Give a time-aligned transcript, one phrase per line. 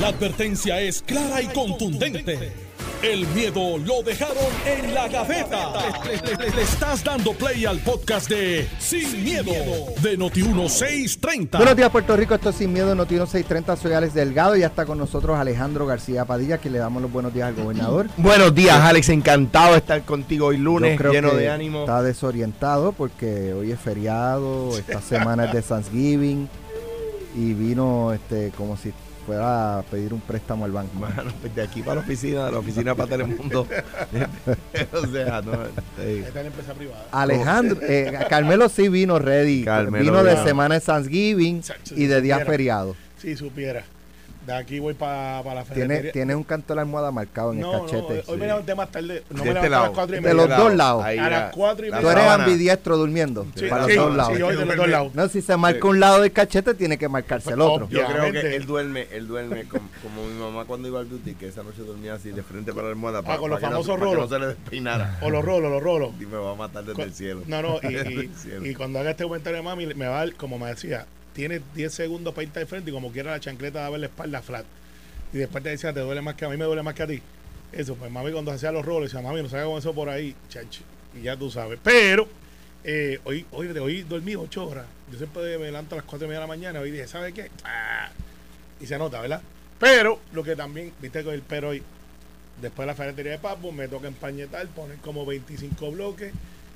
[0.00, 2.52] La advertencia es clara y contundente.
[3.02, 4.36] El miedo lo dejaron
[4.66, 5.72] en la gaveta.
[6.06, 9.52] Le, le- le- le estás dando play al podcast de Sin, miedo,
[10.02, 11.58] de Noti1630.
[11.58, 12.34] Buenos días, Puerto Rico.
[12.34, 13.76] Esto es Sin Miedo, Noticiero 630.
[13.76, 17.12] Soy Alex Delgado y ya está con nosotros Alejandro García Padilla, que le damos los
[17.12, 18.06] buenos días al gobernador.
[18.16, 19.10] Buenos días, Alex.
[19.10, 21.80] Encantado de estar contigo hoy lunes, Yo creo lleno que de ánimo.
[21.80, 26.48] Está desorientado porque hoy es feriado, esta semana es de Thanksgiving
[27.36, 28.92] y vino este como si
[29.24, 30.98] fuera a pedir un préstamo al banco.
[30.98, 33.66] Mano, pues de aquí para la oficina, de la oficina para Telemundo.
[34.92, 35.52] o sea, no.
[36.02, 37.06] Esta es la empresa privada.
[37.12, 39.64] Alejandro, eh, Carmelo sí vino ready.
[39.64, 41.62] Carmelo vino de semana de Thanksgiving
[41.96, 42.44] y de si día supiera.
[42.44, 42.96] feriado.
[43.18, 43.84] Si supiera.
[44.46, 46.12] De aquí voy para la Tiene, ferretería.
[46.12, 48.22] tiene un canto de la almohada marcado en no, el no, cachete.
[48.26, 49.22] hoy me levanté más tarde.
[49.30, 49.82] No De me este levanté a lado.
[49.84, 50.34] las cuatro y De media.
[50.34, 51.04] los Este dos lado, lados.
[51.04, 52.10] ahí A la- las cuatro y la media.
[52.12, 53.46] Tú eres ambidiestro durmiendo.
[53.56, 54.36] Sí, para sí, los dos lados.
[54.36, 55.14] sí, hoy de los dos lados.
[55.14, 57.88] No, si se marca un lado del cachete, tiene que marcarse el otro.
[57.88, 61.34] Yo creo que él duerme, él duerme como, como mi mamá cuando iba al beauty,
[61.36, 63.22] que esa noche dormía así de frente para la almohada.
[63.26, 64.30] Ah, con los que no- famosos para que rolos.
[64.30, 65.18] no se le despeinara.
[65.22, 66.10] O los rolos, los rolos.
[66.20, 67.42] Y me va a matar desde el cielo.
[67.46, 70.66] No, no, y, cuando haga este comentario de mami, me va a dar, como me
[70.66, 74.06] decía, tienes 10 segundos para irte de frente y como quiera la chancleta ver la
[74.06, 74.64] espalda flat.
[75.32, 77.06] Y después te decía, te duele más que a mí, me duele más que a
[77.06, 77.20] ti.
[77.72, 80.34] Eso, pues mami cuando hacía los roles, decía, mami, no salga con eso por ahí,
[80.48, 80.82] chacho.
[81.18, 81.78] Y ya tú sabes.
[81.82, 82.28] Pero,
[82.84, 84.86] eh, hoy, hoy, hoy dormí 8 horas.
[85.10, 86.80] Yo siempre me levanto a las 4 y media de la mañana.
[86.80, 87.50] Hoy dije, ¿sabes qué?
[87.64, 88.10] Ah,
[88.80, 89.42] y se nota, ¿verdad?
[89.80, 91.82] Pero, lo que también, viste con el pero hoy,
[92.62, 96.32] después de la ferretería de Papo, me toca empañetar, poner como 25 bloques,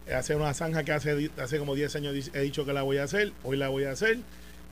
[0.08, 2.98] eh, hacer una zanja que hace, hace como 10 años he dicho que la voy
[2.98, 4.18] a hacer, hoy la voy a hacer,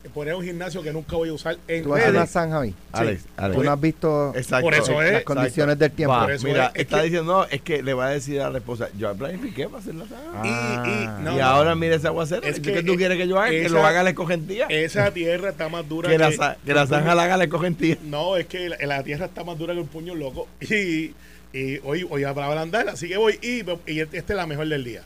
[0.09, 2.75] poner un gimnasio que nunca voy a usar en Tú vas a una zanja hoy.
[2.93, 3.57] Alex, Alex.
[3.59, 4.65] Tú no has visto Exacto.
[4.65, 5.12] Por eso es.
[5.12, 6.15] las condiciones del tiempo.
[6.15, 8.11] Va, Por eso mira, es- es está que- diciendo, no, es que le va a
[8.11, 10.21] decir a la esposa, yo planifiqué para hacer la sala.
[10.45, 11.21] Y, y, Ah.
[11.23, 12.43] no, y no, ahora mira ese aguacero.
[12.47, 13.51] Es ¿Qué, que, tú eh, quieres que yo haga?
[13.51, 14.67] que lo haga la escogentía.
[14.69, 17.99] esa tierra está más dura que, la, za- que la zanja la haga la escogentía.
[18.05, 20.49] No, es que la, la tierra está más dura que un puño loco.
[20.61, 21.15] Y,
[21.53, 23.39] y hoy, hoy para ablandar, así que voy.
[23.43, 25.03] Y, y esta es la mejor del día.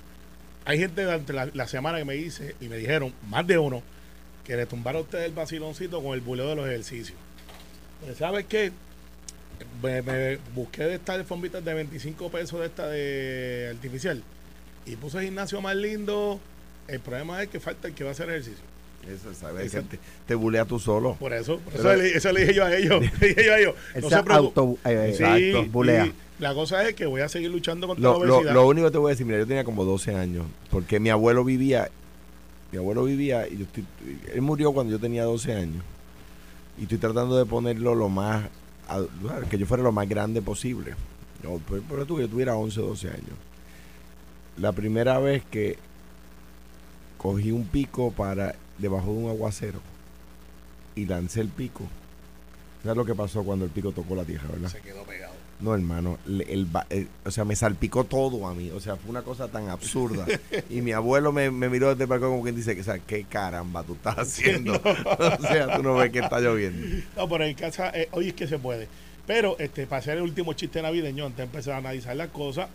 [0.64, 3.82] Hay gente durante la, la semana que me dice, y me dijeron, más de uno,
[4.44, 7.18] que le tumbaron a ustedes el vaciloncito con el buleo de los ejercicios.
[8.04, 8.72] Pues, ¿sabes qué?
[9.82, 14.22] Me, me busqué de estas alfombritas de 25 pesos de esta de artificial.
[14.86, 16.40] Y puse el gimnasio más lindo.
[16.88, 18.64] El problema es que falta el que va a hacer ejercicio.
[19.06, 19.70] Eso, ¿sabes?
[19.70, 21.14] Que te, te bulea tú solo.
[21.18, 23.00] Por eso, por Pero- eso, le, eso le dije yo a ellos.
[23.20, 23.74] Le dije yo a ellos.
[24.00, 24.78] No se preocupen.
[24.84, 26.06] eh, Sí, exacto, bulea.
[26.06, 28.54] y la cosa es que voy a seguir luchando contra Lo, la lo, obesidad.
[28.54, 31.10] lo único que te voy a decir, mira, yo tenía como 12 años, porque mi
[31.10, 31.90] abuelo vivía,
[32.72, 33.84] mi abuelo vivía, y yo estoy,
[34.32, 35.82] él murió cuando yo tenía 12 años,
[36.78, 38.48] y estoy tratando de ponerlo lo más,
[39.50, 40.94] que yo fuera lo más grande posible.
[41.42, 43.36] Por, por eso que yo tuviera 11 o 12 años.
[44.58, 45.78] La primera vez que
[47.18, 49.80] cogí un pico para debajo de un aguacero
[50.94, 51.84] y lancé el pico.
[52.82, 54.70] ¿Sabes lo que pasó cuando el pico tocó la tierra, verdad?
[54.70, 55.29] se quedó pegado.
[55.60, 56.40] No, hermano, el
[56.88, 58.70] el- o sea, me salpicó todo a mí.
[58.70, 60.24] O sea, fue una cosa tan absurda.
[60.70, 62.98] y mi abuelo me, me miró desde el balcón como quien dice, que, o sea,
[62.98, 64.74] ¿qué caramba tú estás haciendo?
[64.82, 67.02] o sea, tú no ves que está lloviendo.
[67.16, 68.88] No, pero en casa, eh, hoy es que se puede.
[69.26, 72.68] Pero este, para hacer el último chiste navideño, antes de empezar a analizar las cosas,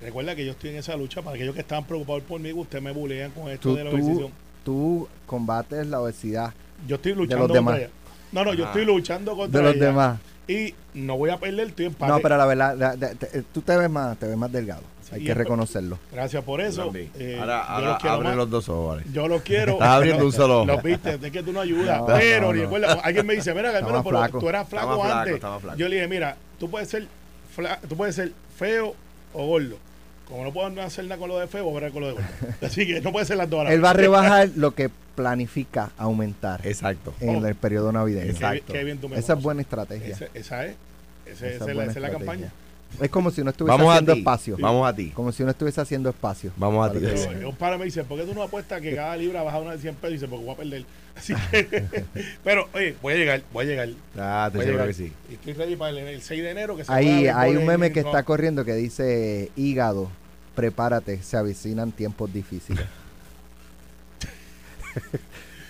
[0.00, 1.22] recuerda que yo estoy en esa lucha.
[1.22, 3.90] Para aquellos que estaban preocupados por mí, ustedes me bulean con esto Tú, de la
[3.90, 4.28] tú, obesidad.
[4.64, 6.52] tú combates la obesidad
[6.86, 7.72] Yo estoy luchando los demás.
[7.74, 7.94] contra ella.
[8.32, 9.86] No, no, yo estoy luchando contra de los ella.
[9.86, 10.20] demás.
[10.48, 12.12] Y no voy a perder, estoy empate.
[12.12, 14.82] No, pero la verdad, la- te- tú te ves más, te ves más delgado.
[15.12, 15.98] Hay que reconocerlo.
[16.12, 16.92] Gracias por eso.
[16.94, 18.36] Eh, ahora yo ahora los quiero abre más.
[18.36, 19.06] los dos ojos, vale.
[19.12, 19.72] Yo lo quiero.
[19.74, 20.66] Estás abriendo un solo ojo.
[20.66, 21.98] Los viste, es que tú no ayudas.
[22.00, 22.60] No, pero no, no.
[22.62, 24.38] recuerda, alguien me dice, mira, Carmelo, pero flaco.
[24.40, 25.38] tú eras flaco Estaba antes.
[25.38, 25.76] flaco.
[25.76, 27.06] Yo le dije, mira, tú puedes ser
[27.56, 28.94] fla- tú puedes ser feo
[29.32, 29.76] o gordo.
[30.28, 32.12] Como no puedo hacer nada con lo de feo, voy a ver con lo de
[32.14, 32.26] gordo.
[32.62, 35.90] Así que no puede ser las dos a Él va a rebajar lo que planifica
[35.96, 37.14] aumentar Exacto.
[37.20, 37.46] en Oh.
[37.46, 38.24] el periodo navideño.
[38.26, 38.72] Qué, Exacto.
[38.72, 40.14] qué bien tú me Esa es buena estrategia.
[40.14, 40.74] Ese- esa es.
[41.26, 42.52] Ese- Esa esa es la, esa es la campaña.
[43.00, 44.18] Es como si uno estuviese Vamos a haciendo ti.
[44.20, 44.56] espacio.
[44.60, 45.10] Vamos a ti.
[45.10, 46.52] Como si uno estuviese haciendo espacio.
[46.56, 47.00] Vamos a ti.
[47.00, 49.72] Para un padre me dice, ¿por qué tú no apuestas que cada libra baja una
[49.72, 50.10] de 100 pesos?
[50.10, 50.84] Y dice, porque voy a perder.
[51.16, 51.84] Así que,
[52.44, 53.88] pero, oye, voy a llegar, voy a llegar.
[54.16, 55.12] Ah, te a seguro que sí.
[55.32, 56.76] Estoy ready para el, el 6 de enero.
[56.76, 60.08] Que se Ahí hay un meme que está corriendo que dice hígado,
[60.56, 62.84] prepárate, se avecinan tiempos difíciles.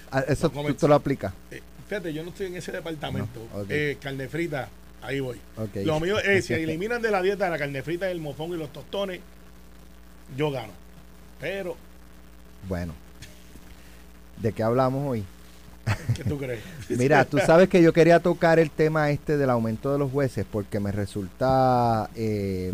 [0.09, 1.33] Ah, Eso tú, tú lo aplicas.
[1.51, 3.41] Eh, Fíjate, yo no estoy en ese departamento.
[3.53, 3.65] No.
[3.69, 4.69] Eh, carne frita,
[5.03, 5.41] ahí voy.
[5.85, 8.73] Lo mío es, si eliminan de la dieta la carne frita, el mofón y los
[8.73, 9.21] tostones,
[10.37, 10.73] yo gano.
[11.41, 11.77] Pero,
[12.69, 12.95] Bueno.
[14.41, 15.25] ¿De qué hablamos hoy?
[16.15, 16.61] ¿qué tú crees?
[16.89, 20.47] Mira, tú sabes que yo quería tocar el tema este del aumento de los jueces
[20.51, 22.73] porque me resulta, eh,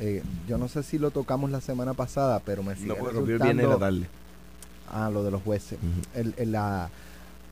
[0.00, 3.14] eh, yo no sé si lo tocamos la semana pasada, pero me sigue No, viernes
[3.14, 4.06] de la resultando, tarde.
[4.92, 5.78] ah, lo de los jueces,
[6.14, 6.88] el, el- la,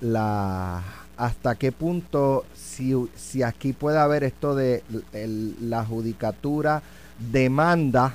[0.01, 0.83] la
[1.17, 4.83] hasta qué punto, si, si aquí puede haber esto de
[5.13, 6.83] el- la judicatura
[7.33, 8.15] demanda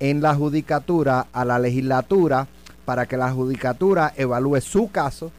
[0.00, 2.46] en la judicatura a la legislatura
[2.84, 5.30] para que la judicatura evalúe su caso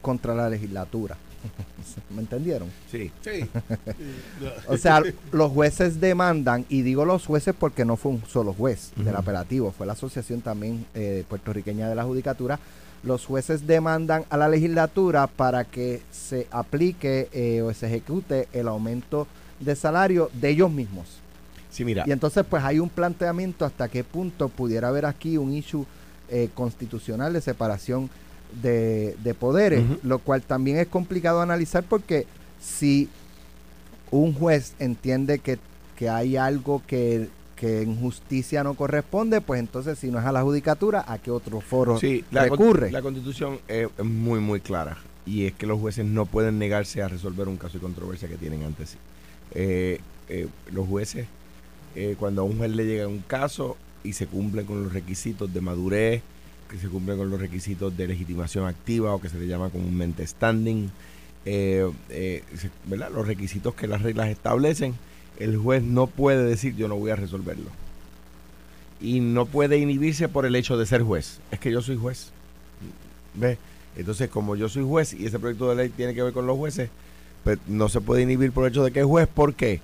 [0.00, 1.16] contra la legislatura.
[2.10, 2.68] ¿Me entendieron?
[2.90, 3.10] Sí.
[3.22, 3.48] Sí.
[4.68, 5.02] O sea,
[5.32, 9.16] los jueces demandan, y digo los jueces porque no fue un solo juez del Ujú.
[9.18, 12.58] apelativo, fue la asociación también eh, puertorriqueña de la judicatura.
[13.02, 18.68] Los jueces demandan a la legislatura para que se aplique eh, o se ejecute el
[18.68, 19.26] aumento
[19.58, 21.06] de salario de ellos mismos.
[21.70, 22.04] Sí, mira.
[22.06, 25.86] Y entonces pues hay un planteamiento hasta qué punto pudiera haber aquí un issue
[26.28, 28.10] eh, constitucional de separación
[28.62, 32.26] de, de poderes, lo cual también es complicado analizar porque
[32.60, 33.08] si
[34.10, 35.58] un juez entiende que,
[35.96, 40.32] que hay algo que, que en justicia no corresponde, pues entonces si no es a
[40.32, 42.90] la judicatura, ¿a qué otro foro Sí, la, con- recurre?
[42.90, 44.96] la constitución es, es muy, muy clara.
[45.26, 48.36] Y es que los jueces no pueden negarse a resolver un caso de controversia que
[48.36, 48.96] tienen ante sí.
[49.52, 51.26] Eh, eh, los jueces,
[51.94, 55.52] eh, cuando a un juez le llega un caso y se cumplen con los requisitos
[55.52, 56.22] de madurez,
[56.70, 60.26] que se cumplen con los requisitos de legitimación activa o que se le llama comúnmente
[60.26, 60.90] standing,
[61.44, 62.44] eh, eh,
[62.84, 63.10] ¿verdad?
[63.12, 64.94] los requisitos que las reglas establecen,
[65.38, 67.70] el juez no puede decir yo no voy a resolverlo.
[69.00, 71.40] Y no puede inhibirse por el hecho de ser juez.
[71.50, 72.30] Es que yo soy juez.
[73.34, 73.58] ¿Ves?
[73.96, 76.56] Entonces, como yo soy juez y ese proyecto de ley tiene que ver con los
[76.58, 76.90] jueces,
[77.42, 79.26] pues no se puede inhibir por el hecho de que es juez.
[79.26, 79.80] ¿Por qué?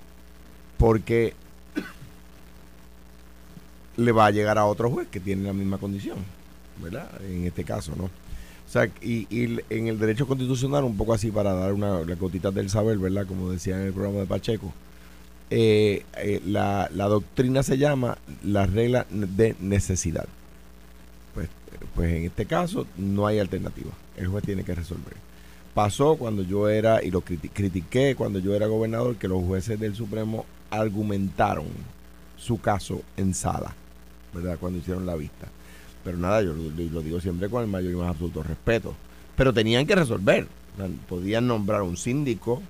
[0.76, 1.34] Porque
[3.96, 6.18] le va a llegar a otro juez que tiene la misma condición,
[6.82, 7.10] ¿verdad?
[7.22, 8.04] En este caso, ¿no?
[8.04, 12.50] O sea, y, y en el derecho constitucional, un poco así para dar una la
[12.50, 13.26] del saber, ¿verdad?
[13.26, 14.72] Como decía en el programa de Pacheco,
[15.50, 20.26] eh, eh, la, doctrina se llama la regla de necesidad.
[21.34, 21.48] Pues,
[21.94, 23.90] pues en este caso no hay alternativa.
[24.16, 25.14] El juez tiene que resolver.
[25.72, 29.78] Pasó cuando yo era, y lo criti- critiqué cuando yo era gobernador, que los jueces
[29.78, 31.66] del Supremo argumentaron
[32.36, 33.74] su caso en sala,
[34.34, 34.58] ¿verdad?
[34.58, 35.48] Cuando hicieron la vista.
[36.06, 38.94] Pero nada, yo lo, digo siempre con el mayor y más absoluto respeto.
[39.34, 40.46] Pero tenían que resolver.
[41.08, 42.62] Podían nombrar un síndico,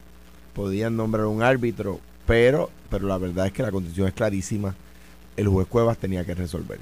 [0.55, 4.75] podían nombrar un árbitro, pero, pero la verdad es que la constitución es clarísima.
[5.37, 6.79] El juez Cuevas tenía que resolver.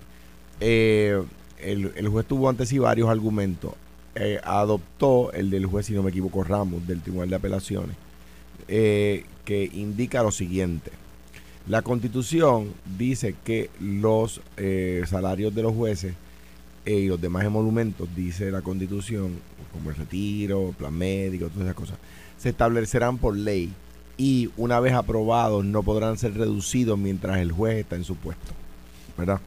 [0.61, 1.21] Eh,
[1.59, 3.73] el, el juez tuvo ante sí varios argumentos.
[4.15, 7.97] Eh, adoptó el del juez, si no me equivoco, Ramos, del Tribunal de Apelaciones,
[8.69, 10.93] eh, que indica lo siguiente.
[11.67, 14.41] La constitución dice que los
[15.07, 16.15] salarios de los jueces
[16.87, 19.39] y los demás emolumentos, dice la constitución,
[19.73, 21.99] como el retiro, plan médico, todas esas cosas,
[22.39, 23.73] se establecerán por ley
[24.17, 28.53] y una vez aprobados no podrán ser reducidos mientras el juez está en su puesto.
[29.17, 29.41] ¿Verdad?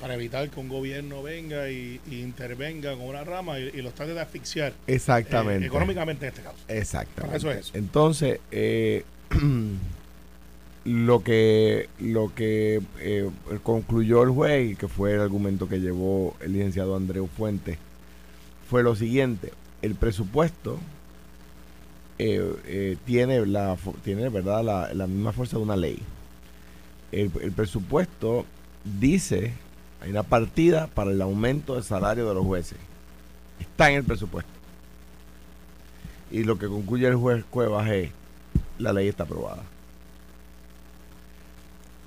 [0.00, 3.94] Para evitar que un gobierno venga y, y intervenga con una rama y, y los
[3.94, 5.64] trate de asfixiar Exactamente.
[5.64, 6.56] eh, económicamente en este caso.
[6.68, 7.22] Exactamente.
[7.22, 7.70] Para eso es.
[7.74, 9.02] Entonces, eh,
[10.84, 13.30] lo que lo que eh,
[13.62, 17.78] concluyó el juez, y que fue el argumento que llevó el licenciado Andreu Fuentes,
[18.68, 19.52] fue lo siguiente:
[19.82, 20.78] el presupuesto
[22.18, 25.98] eh, eh, tiene la tiene verdad la, la misma fuerza de una ley.
[27.12, 28.44] El, el presupuesto
[29.00, 29.52] dice
[30.02, 32.78] hay una partida para el aumento del salario de los jueces.
[33.58, 34.50] Está en el presupuesto.
[36.30, 38.10] Y lo que concluye el juez Cuevas es
[38.78, 39.62] la ley está aprobada.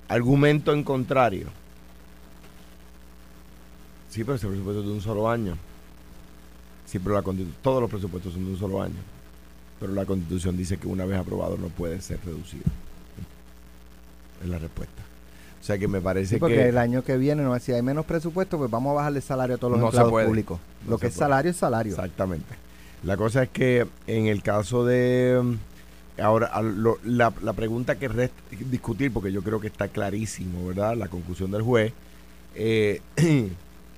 [0.07, 1.47] Argumento en contrario.
[4.09, 5.57] Sí, pero ese presupuesto es de un solo año.
[6.85, 7.23] Sí, pero la
[7.61, 8.95] todos los presupuestos son de un solo año.
[9.79, 12.63] Pero la constitución dice que una vez aprobado no puede ser reducido.
[14.41, 15.03] Es la respuesta.
[15.59, 16.69] O sea que me parece Sí, porque que...
[16.69, 19.57] el año que viene, no, si hay menos presupuesto, pues vamos a bajarle salario a
[19.57, 20.59] todos los No empleados públicos.
[20.85, 21.19] No Lo que es puede.
[21.19, 21.91] salario es salario.
[21.93, 22.55] Exactamente.
[23.03, 25.57] La cosa es que en el caso de...
[26.21, 28.35] Ahora, lo- la, la pregunta que resta
[28.71, 30.95] discutir, porque yo creo que está clarísimo, ¿verdad?
[30.95, 31.93] La conclusión del juez.
[32.55, 33.01] Eh,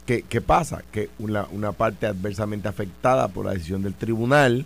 [0.06, 0.84] ¿qué, pasa?
[0.92, 4.66] Que una, una parte adversamente afectada por la decisión del tribunal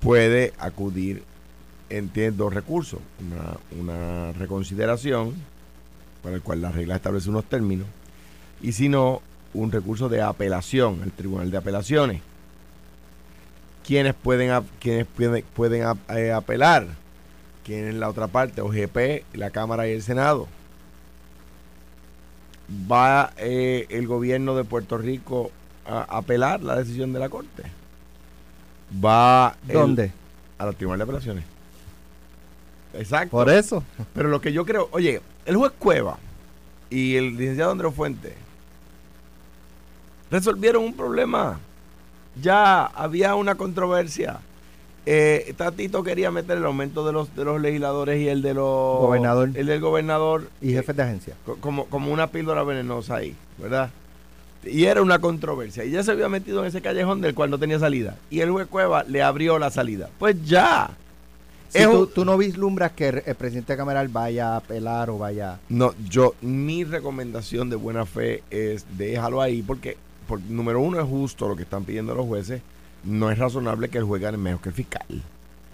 [0.00, 1.22] puede acudir
[1.90, 3.00] en tiene dos recursos.
[3.20, 5.34] Una, una reconsideración,
[6.22, 7.86] para el cual la regla establece unos términos,
[8.62, 9.20] y si no,
[9.52, 12.22] un recurso de apelación, el Tribunal de Apelaciones.
[13.84, 16.86] ¿Quiénes pueden, quienes pueden, pueden eh, apelar?
[17.64, 18.60] ¿Quién es la otra parte?
[18.60, 20.48] OGP, la Cámara y el Senado.
[22.90, 25.50] ¿Va eh, el gobierno de Puerto Rico
[25.86, 27.62] a apelar la decisión de la Corte?
[29.04, 30.12] ¿Va ¿Dónde?
[30.58, 31.44] a la Tribunal de Apelaciones.
[32.94, 33.30] Exacto.
[33.30, 33.82] Por eso.
[34.14, 36.18] Pero lo que yo creo, oye, el juez Cueva
[36.90, 38.34] y el licenciado Andrés Fuente
[40.30, 41.58] resolvieron un problema.
[42.40, 44.40] Ya había una controversia.
[45.06, 49.00] Eh, Tatito quería meter el aumento de los de los legisladores y el de los
[49.00, 49.50] Gobernador.
[49.54, 51.34] el del gobernador Y eh, jefes de agencia.
[51.44, 53.90] co- como, como una píldora venenosa ahí, ¿verdad?
[54.64, 55.84] Y era una controversia.
[55.84, 58.16] Y ya se había metido en ese callejón del cual no tenía salida.
[58.30, 60.08] Y el juez Cueva le abrió la salida.
[60.18, 60.90] Pues ya.
[61.68, 65.10] Si Es tú, un- tú no vislumbras que el, el presidente Cameral vaya a apelar
[65.10, 65.58] o vaya...
[65.68, 71.06] No, yo, mi recomendación de buena fe es déjalo ahí porque, por, número uno, es
[71.08, 72.62] justo lo que están pidiendo los jueces.
[73.04, 75.22] No es razonable que el juez gane menos que el fiscal.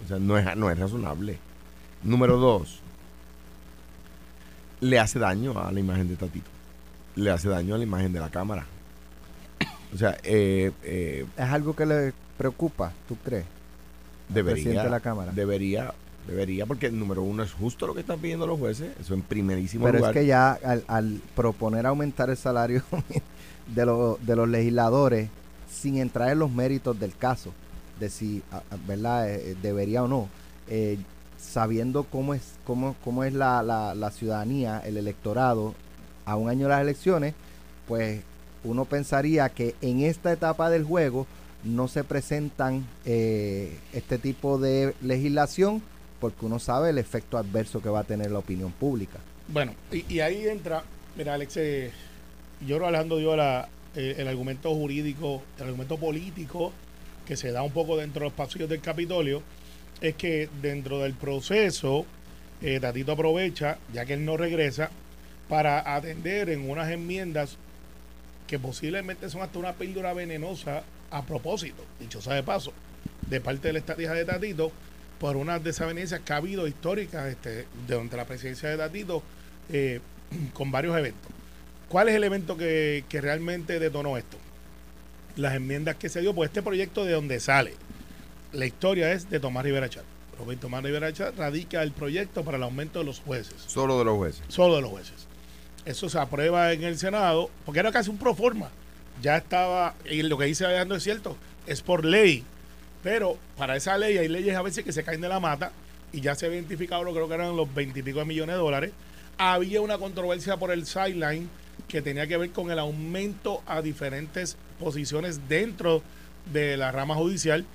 [0.03, 1.37] O sea, no es, no es razonable.
[2.03, 2.79] Número dos,
[4.81, 6.49] le hace daño a la imagen de Tatito.
[7.15, 8.65] Le hace daño a la imagen de la Cámara.
[9.93, 13.45] O sea, eh, eh, ¿Es algo que le preocupa, tú crees?
[14.29, 15.33] debería, de la Cámara.
[15.33, 15.93] debería,
[16.25, 18.93] debería, porque número uno es justo lo que están pidiendo los jueces.
[18.99, 20.15] Eso en primerísimo Pero lugar.
[20.15, 22.81] es que ya al, al proponer aumentar el salario
[23.67, 25.29] de, los de los legisladores
[25.71, 27.51] sin entrar en los méritos del caso,
[27.99, 28.41] de si
[28.87, 30.27] verdad Eh, eh, debería o no,
[30.67, 30.97] eh,
[31.37, 35.73] sabiendo cómo es cómo, cómo es la, la, la ciudadanía, el electorado
[36.25, 37.33] a un año de las elecciones,
[37.87, 38.21] pues
[38.63, 41.25] uno pensaría que en esta etapa del juego
[41.63, 45.81] no se presentan eh, este tipo de legislación
[46.19, 49.19] porque uno sabe el efecto adverso que va a tener la opinión pública.
[49.47, 50.83] Bueno, y, y ahí entra,
[51.17, 51.91] mira, Alex, eh,
[52.61, 56.71] yo creo que Alejandro dio eh, el argumento jurídico, el argumento político
[57.25, 59.41] que se da un poco dentro de los pasillos del Capitolio,
[60.01, 62.05] es que dentro del proceso,
[62.61, 64.89] eh, Tatito aprovecha, ya que él no regresa,
[65.47, 67.57] para atender en unas enmiendas
[68.47, 72.73] que posiblemente son hasta una píldora venenosa a propósito, dicho sea de paso,
[73.27, 74.71] de parte de la estrategia de Tatito,
[75.19, 79.21] por unas desavenencias que ha habido históricas este, durante la presidencia de Tatito
[79.69, 79.99] eh,
[80.53, 81.40] con varios eventos.
[81.91, 84.37] ¿Cuál es el evento que, que realmente detonó esto?
[85.35, 87.73] Las enmiendas que se dio por este proyecto de donde sale.
[88.53, 90.05] La historia es de Tomás Rivera Chat.
[90.39, 94.05] Roberto Tomás Rivera Chat radica el proyecto para el aumento de los jueces Solo de
[94.05, 94.41] los jueces.
[94.47, 95.27] solo de los jueces.
[95.83, 98.69] Eso se aprueba en el Senado, porque era casi un pro forma.
[99.21, 101.35] Ya estaba, y lo que dice Alejandro es cierto,
[101.67, 102.45] es por ley.
[103.03, 105.73] Pero para esa ley hay leyes a veces que se caen de la mata
[106.13, 108.91] y ya se ha identificado lo creo que eran los veintipico de millones de dólares.
[109.37, 111.49] Había una controversia por el sideline
[111.87, 116.01] que tenía que ver con el aumento a diferentes posiciones dentro
[116.51, 117.65] de la rama judicial,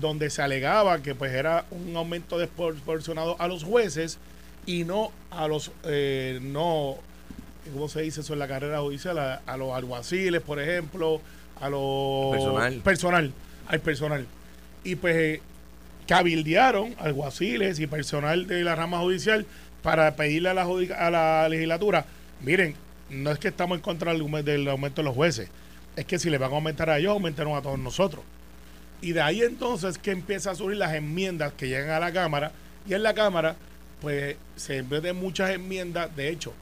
[0.00, 4.18] donde se alegaba que pues era un aumento desproporcionado a los jueces
[4.66, 6.96] y no a los eh, no
[7.72, 9.18] ¿cómo se dice eso en la carrera judicial?
[9.18, 11.20] A, a los alguaciles, por ejemplo,
[11.60, 12.74] a los Personal.
[12.80, 13.32] personal,
[13.68, 14.26] al personal.
[14.82, 15.42] Y pues eh,
[16.08, 19.46] cabildearon alguaciles y personal de la rama judicial
[19.82, 20.66] para pedirle a la,
[20.98, 22.04] a la legislatura,
[22.42, 22.74] miren,
[23.10, 25.48] no es que estamos en contra del, aumen- del aumento de los jueces,
[25.96, 28.24] es que si le van a aumentar a ellos, aumentaron a todos nosotros.
[29.02, 32.52] Y de ahí entonces que empieza a surgir las enmiendas que llegan a la Cámara.
[32.86, 33.56] Y en la Cámara,
[34.00, 36.14] pues se meten muchas enmiendas.
[36.14, 36.52] De hecho,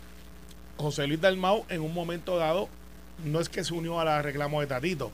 [0.77, 2.69] José Luis Dalmau en un momento dado
[3.25, 5.11] no es que se unió a la reclamo de Tatito,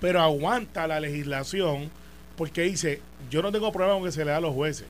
[0.00, 1.90] pero aguanta la legislación
[2.36, 4.86] porque dice, yo no tengo problema con que se le da a los jueces,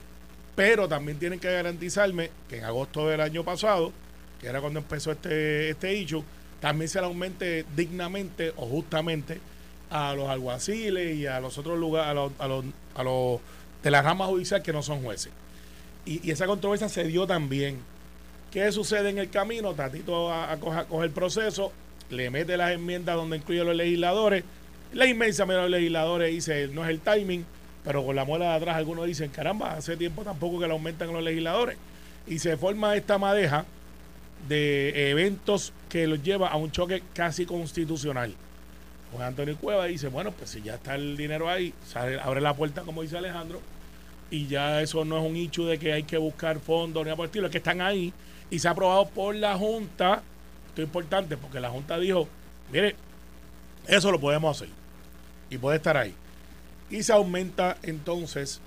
[0.55, 3.93] pero también tienen que garantizarme que en agosto del año pasado,
[4.43, 6.23] que era cuando empezó este, este issue,
[6.61, 9.41] también se le aumente dignamente o justamente
[9.89, 13.41] a los alguaciles y a los otros lugares, a los, a los,
[13.83, 15.33] de la rama judicial que no son jueces.
[16.05, 17.79] Y, esa controversia se dio también.
[18.51, 19.75] ¿Qué sucede en el camino?
[19.75, 21.73] Tatito a, a coge el proceso,
[22.11, 24.45] le mete las enmiendas donde incluye a los legisladores.
[24.93, 27.47] La inmensa mayoría de los legisladores dice no es el timing,
[27.85, 31.13] pero con la muela de atrás algunos dicen, caramba, hace tiempo tampoco que le aumentan
[31.13, 31.77] los legisladores.
[32.27, 33.67] Y se forma esta madeja
[34.49, 38.35] de eventos que los lleva a un choque casi constitucional.
[39.13, 42.55] Juan Antonio Cueva dice, bueno, pues si ya está el dinero ahí, sale- abre la
[42.55, 43.61] puerta, como dice Alejandro,
[44.31, 47.17] y ya eso no es un hecho de que hay que buscar fondos ni nada
[47.17, 48.13] por el estilo, es que están ahí
[48.51, 50.23] y se ha aprobado por la Junta.
[50.69, 52.27] Esto es importante porque la Junta dijo,
[52.73, 52.97] mire,
[53.87, 54.71] eso lo podemos hacer
[55.51, 56.15] y puede estar ahí.
[56.89, 58.61] Y se aumenta entonces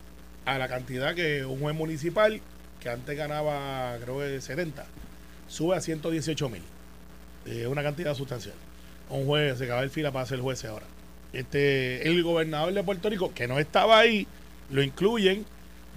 [0.46, 2.40] a la cantidad que un juez municipal,
[2.80, 4.86] que antes ganaba creo que 70,
[5.48, 6.62] sube a 118 mil.
[7.46, 8.56] Es una cantidad sustancial.
[9.10, 10.86] Un juez se acaba el fila para ser juez ahora.
[11.34, 14.26] Este, el gobernador de Puerto Rico, que no estaba ahí,
[14.72, 15.46] lo incluyen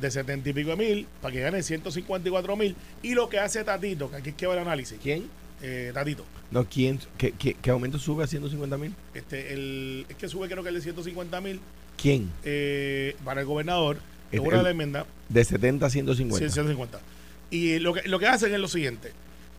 [0.00, 2.74] de 70 y pico de mil para que gane 154 mil.
[3.02, 4.98] Y lo que hace Tatito, que aquí es que va el análisis.
[5.02, 5.26] ¿Quién?
[5.62, 6.24] Eh, Tatito.
[6.50, 6.98] No, ¿quién?
[7.16, 8.94] ¿Qué, qué, qué aumento sube a 150 mil?
[9.14, 11.60] Este, el, es que sube creo que el de 150 mil
[11.96, 12.30] ¿Quién?
[12.44, 13.98] eh, para el gobernador.
[14.32, 15.06] Una de el- la enmienda.
[15.28, 16.46] De 70 a 150.
[16.46, 17.00] Sí, 150.
[17.50, 19.12] Y lo que, lo que hacen es lo siguiente.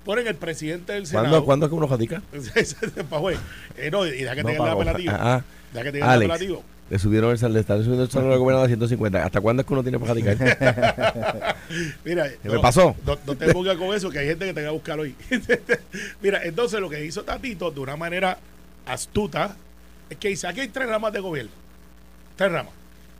[0.05, 1.27] Ponen el presidente del Senado.
[1.29, 2.21] ¿Cuándo, ¿Cuándo es que uno radica?
[3.77, 5.13] Eh, no, y deja que No, tenga el apelativo.
[5.15, 5.41] ah,
[5.73, 6.63] Deja que tenga el apelativo.
[6.89, 9.23] Le subieron el salario, están subiendo el salario al gobernador a 150.
[9.23, 10.37] ¿Hasta cuándo es que uno tiene para radicar?
[12.03, 12.95] Mira, ¿Qué me pasó?
[13.05, 15.15] No, no te pongas con eso, que hay gente que te va a buscar hoy.
[16.21, 18.39] Mira, entonces lo que hizo Tatito de una manera
[18.87, 19.55] astuta
[20.09, 21.51] es que dice: aquí hay tres ramas de gobierno.
[22.35, 22.73] Tres ramas.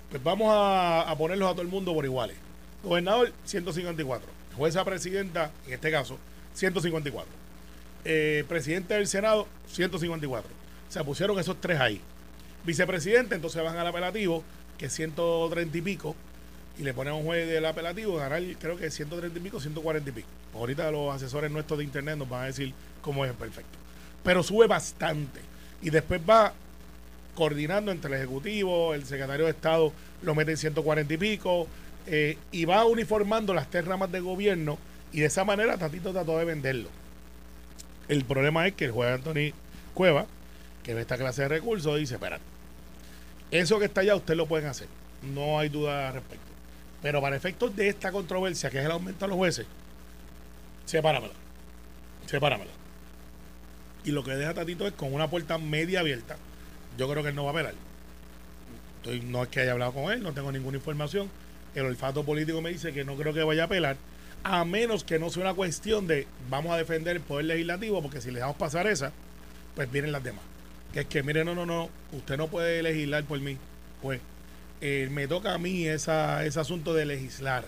[0.10, 2.38] Pues vamos a, a ponerlos a todo el mundo por iguales.
[2.84, 4.28] Gobernador, 154.
[4.58, 6.18] Jueza presidenta, en este caso,
[6.54, 7.32] 154.
[8.06, 10.50] Eh, presidente del Senado, 154.
[10.90, 12.02] Se pusieron esos tres ahí.
[12.66, 14.44] Vicepresidente, entonces van al apelativo,
[14.78, 16.16] que es 130 y pico,
[16.80, 20.10] y le ponen a un juez del apelativo, ganar creo que 130 y pico, 140
[20.10, 20.28] y pico.
[20.54, 23.78] Ahorita los asesores nuestros de internet nos van a decir cómo es perfecto.
[24.24, 25.42] Pero sube bastante.
[25.82, 26.54] Y después va
[27.36, 31.68] coordinando entre el Ejecutivo, el secretario de Estado lo mete en 140 y pico,
[32.08, 34.78] eh, y va uniformando las tres ramas de gobierno,
[35.12, 36.90] y de esa manera Tatito trató de venderlo.
[38.08, 39.54] El problema es que el juez Anthony
[39.94, 40.26] Cueva,
[40.84, 42.44] que ve esta clase de recursos, dice, espérate,
[43.52, 44.88] eso que está allá ustedes lo pueden hacer.
[45.22, 46.46] No hay duda al respecto.
[47.02, 49.66] Pero para efectos de esta controversia, que es el aumento a los jueces,
[50.86, 51.34] sepáramela.
[52.26, 52.72] Sepáramela.
[54.04, 56.38] Y lo que deja Tatito es con una puerta media abierta.
[56.98, 57.74] Yo creo que él no va a.
[58.98, 61.30] Estoy, no es que haya hablado con él, no tengo ninguna información.
[61.76, 63.98] El olfato político me dice que no creo que vaya a apelar,
[64.44, 68.22] a menos que no sea una cuestión de vamos a defender el poder legislativo, porque
[68.22, 69.12] si le dejamos pasar esa,
[69.76, 70.44] pues vienen las demás.
[70.94, 73.58] Que es que, mire, no, no, no, usted no puede legislar por mí.
[74.02, 74.22] Pues
[74.82, 77.66] eh, me toca a mí esa, ese asunto de legislar.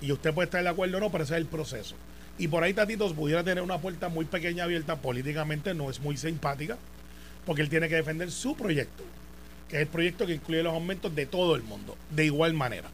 [0.00, 1.94] Y usted puede estar de acuerdo o no, pero ese es el proceso.
[2.38, 6.16] Y por ahí Tatitos pudiera tener una puerta muy pequeña abierta, políticamente no es muy
[6.16, 6.78] simpática,
[7.44, 9.04] porque él tiene que defender su proyecto,
[9.68, 12.88] que es el proyecto que incluye los aumentos de todo el mundo, de igual manera.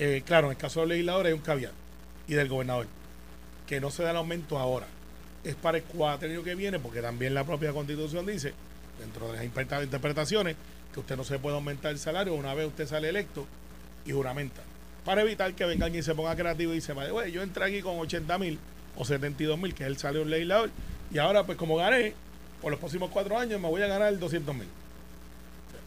[0.00, 1.72] Eh, claro, en el caso del legislador hay un caveat,
[2.28, 2.86] y del gobernador,
[3.66, 4.86] que no se da el aumento ahora.
[5.44, 8.52] Es para el cuatrenio que viene, porque también la propia constitución dice,
[9.00, 10.56] dentro de las interpreta- interpretaciones,
[10.92, 13.46] que usted no se puede aumentar el salario una vez usted sale electo
[14.04, 14.62] y juramenta.
[15.04, 17.98] Para evitar que vengan y se ponga creativo y "Vale, güey, yo entré aquí con
[17.98, 18.58] 80 mil
[18.96, 20.70] o 72 mil, que es el salario legislador,
[21.10, 22.14] y ahora pues como gané,
[22.60, 24.66] por los próximos cuatro años me voy a ganar 200 mil.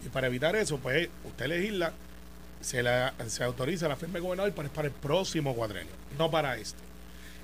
[0.04, 1.92] Y para evitar eso, pues usted legisla,
[2.62, 6.56] se, la, se autoriza la firma del gobernador, es para el próximo cuadrenio, no para
[6.56, 6.78] este.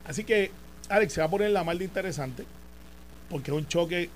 [0.06, 0.50] Así que,
[0.88, 2.44] Alex, se va a poner la mal interesante,
[3.28, 4.08] porque es un choque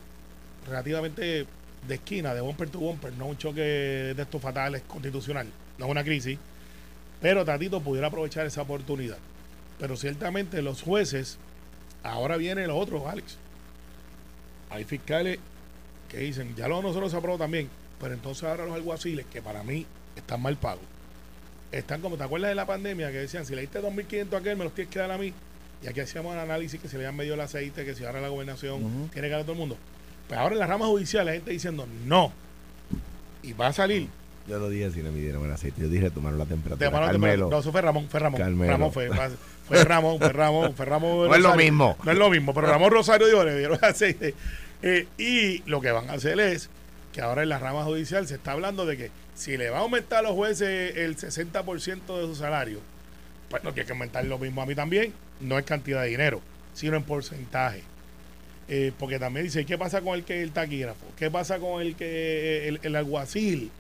[0.67, 1.47] relativamente
[1.87, 5.47] de esquina, de bumper to bumper, no un choque de estos fatales constitucional,
[5.79, 6.38] no una crisis,
[7.21, 9.19] pero Tatito pudiera aprovechar esa oportunidad.
[9.79, 11.38] Pero ciertamente los jueces,
[12.03, 13.37] ahora viene los otros, Alex.
[14.71, 15.38] Hay fiscales
[16.09, 17.69] que dicen, ya lo nosotros se aprobó también,
[18.01, 19.87] pero entonces ahora los alguaciles, que para mí
[20.17, 20.85] están mal pagos,
[21.73, 23.11] están como, ¿te acuerdas de la pandemia?
[23.11, 25.33] Que decían, si le diste 2.500 a aquel, me los tienes que dar a mí.
[25.83, 28.21] Y aquí hacíamos el análisis que se le habían medio el aceite, que si ahora
[28.21, 29.77] la gobernación tiene que dar a todo el mundo.
[30.29, 32.33] Pues ahora en la rama judicial la gente diciendo, no.
[33.43, 34.09] Y va a salir.
[34.47, 36.91] Yo no dije si le midieron el aceite, yo dije tomaron la temperatura.
[36.91, 37.49] De Carmelo.
[37.49, 38.41] No, eso fue Ramón, fue Ramón.
[38.41, 38.73] Carmelo.
[38.73, 39.85] Ramón fue, Ramón, fue
[40.33, 41.29] Ramón, fue Ramón.
[41.29, 41.97] No es lo mismo.
[42.05, 44.35] No es lo mismo, pero Ramón Rosario dijo, le dieron aceite.
[44.83, 46.69] Eh, y lo que van a hacer es
[47.12, 49.81] que ahora en la rama judicial se está hablando de que si le va a
[49.83, 52.81] aumentar a los jueces el 60% de su salario,
[53.48, 55.12] pues no tiene que aumentar lo mismo a mí también.
[55.40, 56.40] No es cantidad de dinero,
[56.72, 57.83] sino en porcentaje.
[58.68, 61.05] Eh, porque también dice, ¿qué pasa con el que el taquígrafo?
[61.18, 63.70] ¿Qué pasa con el que el, el alguacil?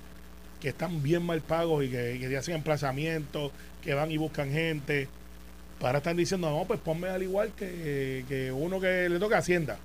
[0.60, 5.08] Que están bien mal pagos y que, que hacen emplazamientos, que van y buscan gente.
[5.80, 9.78] Ahora están diciendo, no, pues ponme al igual que, que uno que le toca Hacienda,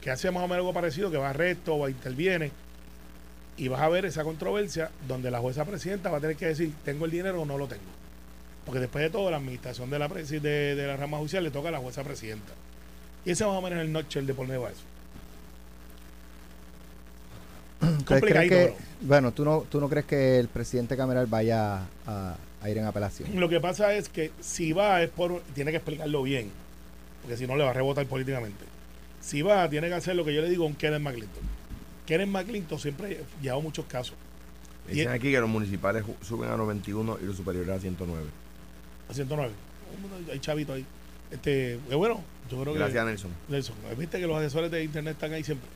[0.00, 2.50] que hace más o menos algo parecido, que va a resto o interviene.
[3.56, 6.72] Y vas a ver esa controversia donde la jueza presidenta va a tener que decir,
[6.84, 7.82] ¿tengo el dinero o no lo tengo?
[8.64, 11.68] Porque después de todo, la administración de la, de, de la rama judicial le toca
[11.68, 12.52] a la jueza presidenta.
[13.24, 14.62] Y ese más o menos es el notcher de por eso.
[17.82, 21.80] Entonces, ¿crees Complicadito, que, bueno, ¿tú no, ¿tú no crees que el presidente Cameral vaya
[22.06, 23.28] a, a ir en apelación?
[23.38, 26.50] Lo que pasa es que si va es por tiene que explicarlo bien,
[27.22, 28.64] porque si no le va a rebotar políticamente.
[29.20, 31.42] Si va, tiene que hacer lo que yo le digo a un Kenneth McClinton.
[32.12, 34.14] Kenneth McClinton siempre ha llevado muchos casos.
[34.86, 38.26] Dicen aquí que los municipales suben a 91 y los superiores a 109.
[39.08, 39.52] A 109.
[40.30, 40.84] Hay chavito ahí.
[41.30, 43.30] Este, bueno, yo creo Gracias, que Nelson.
[43.48, 45.66] Nelson, viste que los asesores de internet están ahí siempre.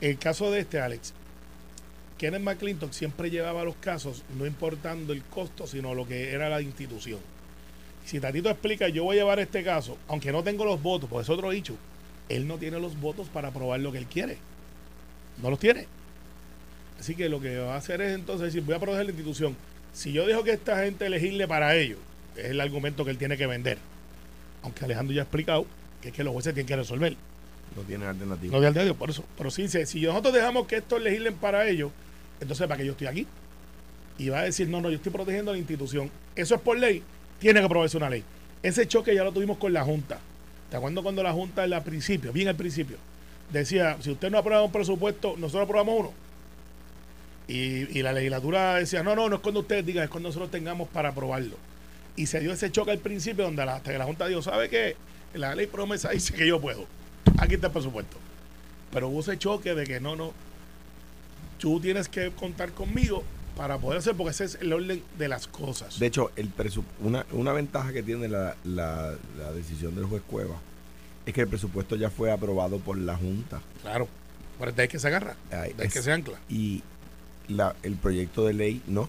[0.00, 1.14] El caso de este, Alex,
[2.16, 6.62] Kenneth McClinton siempre llevaba los casos, no importando el costo, sino lo que era la
[6.62, 7.18] institución.
[8.04, 11.24] Si Tatito explica, yo voy a llevar este caso, aunque no tengo los votos, pues
[11.24, 11.74] es otro dicho,
[12.28, 14.38] él no tiene los votos para aprobar lo que él quiere.
[15.40, 15.86] No los tiene.
[16.98, 19.56] Así que lo que va a hacer es entonces decir, voy a proteger la institución.
[19.92, 21.98] Si yo dejo que esta gente elegirle para ellos,
[22.36, 23.78] es el argumento que él tiene que vender.
[24.62, 25.66] Aunque Alejandro ya ha explicado
[26.00, 27.16] que es que los jueces tienen que resolver.
[27.76, 28.52] No tienen alternativa.
[28.52, 29.24] No de al dedo, por eso.
[29.36, 31.90] Pero sí, si si nosotros dejamos que estos legislen para ellos,
[32.40, 33.26] entonces ¿para qué yo estoy aquí?
[34.18, 36.10] y va a decir, no, no, yo estoy protegiendo a la institución.
[36.36, 37.02] Eso es por ley,
[37.38, 38.22] tiene que aprobarse una ley.
[38.62, 40.20] Ese choque ya lo tuvimos con la Junta.
[40.70, 42.96] ¿Te acuerdas cuando la Junta al principio, bien al principio,
[43.50, 46.12] decía, si usted no aprueba un presupuesto, nosotros aprobamos uno?
[47.48, 50.50] Y, y la legislatura decía, no, no, no es cuando ustedes digan, es cuando nosotros
[50.50, 51.56] tengamos para aprobarlo.
[52.16, 54.68] Y se dio ese choque al principio donde la, hasta que la Junta dijo, ¿sabe
[54.68, 54.96] qué?
[55.34, 56.86] La ley promesa dice que yo puedo.
[57.38, 58.16] Aquí está el presupuesto.
[58.92, 60.32] Pero hubo ese choque de que no, no,
[61.58, 63.24] tú tienes que contar conmigo
[63.56, 65.98] para poder hacer, porque ese es el orden de las cosas.
[65.98, 66.50] De hecho, el
[67.00, 70.56] una, una ventaja que tiene la- la decisión del juez Cueva
[71.26, 73.60] es que el presupuesto ya fue aprobado por la Junta.
[73.82, 74.08] claro.
[74.58, 76.38] Pero de ahí que se agarra, de ahí es- que se ancla.
[76.48, 76.82] Y
[77.48, 79.08] la, el proyecto de ley no.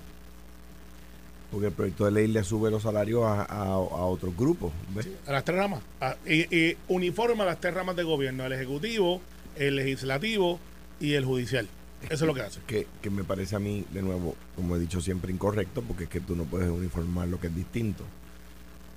[1.52, 4.72] Porque el proyecto de ley le sube los salarios a, a, a otros grupos.
[4.96, 5.08] ¿ves?
[5.28, 5.82] A las tres ramas.
[6.02, 9.22] A- y, y uniforma a las tres ramas de gobierno, el ejecutivo,
[9.56, 10.60] el legislativo
[11.00, 11.68] y el judicial.
[12.06, 12.60] Eso es lo que hace.
[12.66, 16.10] Que, que me parece a mí, de nuevo, como he dicho siempre, incorrecto, porque es
[16.10, 18.04] que tú no puedes uniformar lo que es distinto.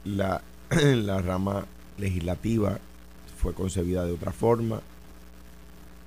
[0.07, 1.67] La, la rama
[1.99, 2.79] legislativa
[3.47, 4.81] fue concebida de otra forma.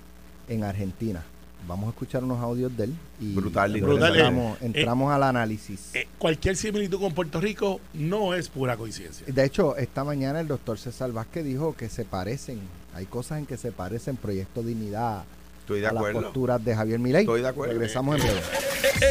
[0.48, 1.22] en Argentina.
[1.68, 4.12] Vamos a escuchar unos audios de él y Brutal, luego brutal.
[4.16, 5.94] entramos, Eh, entramos al análisis.
[5.94, 9.24] Eh, cualquier similitud con Puerto Rico no es pura coincidencia.
[9.28, 12.60] De hecho, esta mañana el doctor César Vázquez dijo que se parecen,
[12.94, 15.24] hay cosas en que se parecen Proyecto Dignidad
[15.60, 16.22] Estoy de a las acuerdo.
[16.22, 17.20] posturas de Javier Milei.
[17.22, 17.74] Estoy de acuerdo.
[17.74, 18.40] Regresamos en breve.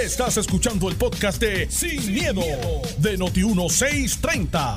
[0.04, 2.42] Estás escuchando el podcast de Sin, miedo,
[2.98, 4.76] de Noti1630.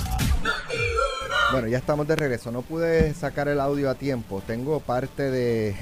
[1.52, 2.52] Bueno, ya estamos de regreso.
[2.52, 4.42] No pude sacar el audio a tiempo.
[4.46, 5.74] Tengo parte de,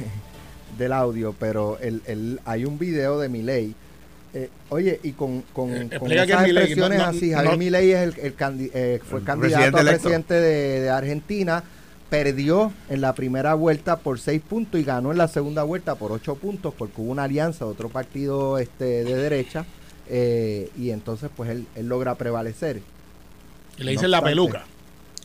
[0.81, 3.75] del audio, pero el, el- hay un video de Milei.
[4.35, 7.90] Eh, oye, y con, con, Eh, con esas expresiones no- no- así, Javier no- Milei
[7.93, 11.64] es el, el candi- eh, fue El candidato presidente a presidente de, de Argentina,
[12.09, 16.11] perdió en la primera vuelta por seis puntos y ganó en la segunda vuelta por
[16.12, 19.64] ocho puntos porque hubo una alianza de otro partido este, de derecha
[20.09, 22.81] eh, y entonces pues él, él logra prevalecer.
[23.79, 24.64] Y le No dicen la obstante, peluca.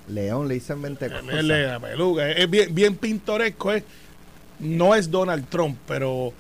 [0.08, 1.44] León le dicen 20 cosas.
[1.44, 2.30] La peluca.
[2.32, 3.72] Es bien, bien pintoresco.
[3.74, 3.84] Es,
[4.60, 6.34] no es Donald Trump, pero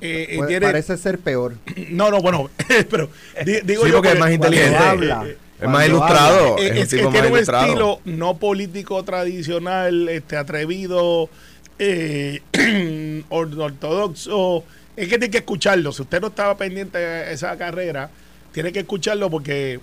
[0.00, 0.66] eh, eh, Puede- tiene.
[0.66, 1.54] parece ser peor.
[1.90, 2.50] No, no, bueno,
[2.90, 3.08] pero
[3.44, 4.76] di- digo Sí, yo porque que es más inteligente.
[4.76, 6.52] habla, eh, Es más ilustrado.
[6.54, 7.64] habla, eh, es un es, tipo es más tiene un ilustrado.
[7.66, 11.30] estilo no político tradicional, este atrevido,
[11.78, 12.42] eh,
[13.30, 14.64] or- ortodoxo.
[14.96, 15.92] Es que tiene que escucharlo.
[15.92, 18.08] Si usted no estaba pendiente de esa carrera,
[18.52, 19.78] tiene que escucharlo porque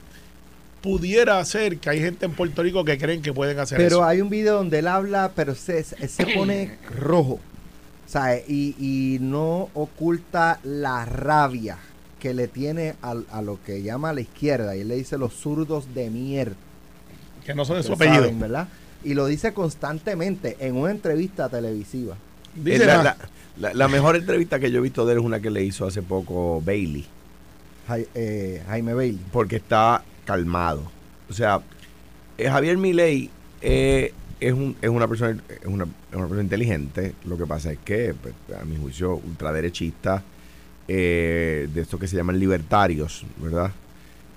[0.82, 4.04] pudiera ser que hay gente en Puerto Rico que creen que pueden hacer Pero eso.
[4.06, 7.40] hay un video donde él habla, pero se se pone rojo.
[8.48, 11.78] Y, y no oculta la rabia
[12.20, 14.76] que le tiene a, lo que llama la izquierda.
[14.76, 16.56] Y él le dice los zurdos de mierda.
[17.46, 18.22] Que no son de su apellido.
[18.22, 18.68] saben, ¿verdad?
[19.04, 22.16] Y lo dice constantemente en una entrevista televisiva.
[22.56, 23.04] Dice la, más.
[23.04, 23.18] la-
[23.58, 25.86] la- la mejor entrevista que yo he visto de él es una que le hizo
[25.86, 27.06] hace poco Bailey,
[27.88, 29.20] Jai- eh, Jaime Bailey.
[29.32, 30.84] porque está calmado.
[31.30, 31.62] O sea,
[32.38, 33.30] eh, Javier Milei
[33.62, 34.14] eh,
[34.48, 37.14] es, un- es una persona es una, es una persona inteligente.
[37.26, 40.24] Lo que pasa es que, pues, a mi juicio, ultraderechista,
[40.88, 43.72] eh, de estos que se llaman libertarios, ¿verdad?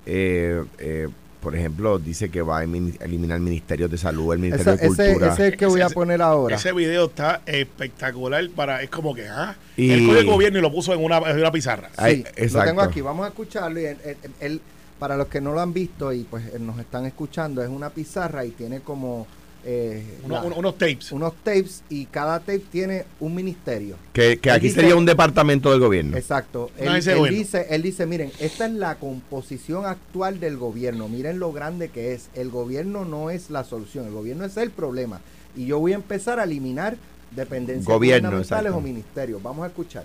[0.07, 1.09] Eh, eh,
[1.41, 5.33] por ejemplo, dice que va a eliminar ministerios de salud, el Ministerio Ese, de Cultura.
[5.33, 6.57] ese es el que voy a poner ahora.
[6.57, 10.93] Ese video está espectacular para es como que ah, Y- el gobierno y lo puso
[10.93, 11.91] en una, en una pizarra.
[11.97, 12.69] Ay, Sí, lo exacto.
[12.69, 13.81] tengo aquí, vamos a escucharlo.
[13.81, 14.61] Y él- él- él-
[14.99, 18.45] para los que no lo han visto y pues nos están escuchando, es una pizarra
[18.45, 19.27] y tiene como
[19.69, 21.11] eh, Uno- la- uno- unos tapes.
[21.11, 23.97] unos tapes y cada tape tiene un ministerio.
[24.13, 26.17] Que, aquí dice- sería un departamento del gobierno.
[26.17, 26.71] Exacto.
[26.79, 27.37] Él, ese él bueno.
[27.37, 31.09] dice, él dice, miren, esta es la composición actual del gobierno.
[31.09, 32.29] Miren lo grande que es.
[32.35, 35.21] El gobierno no es la solución, el gobierno es el problema.
[35.57, 36.97] Y yo voy a empezar a eliminar
[37.33, 38.79] dependencias Gobierno, gubernamentales exacto.
[38.79, 39.43] o ministerios.
[39.43, 40.05] Vamos a escuchar.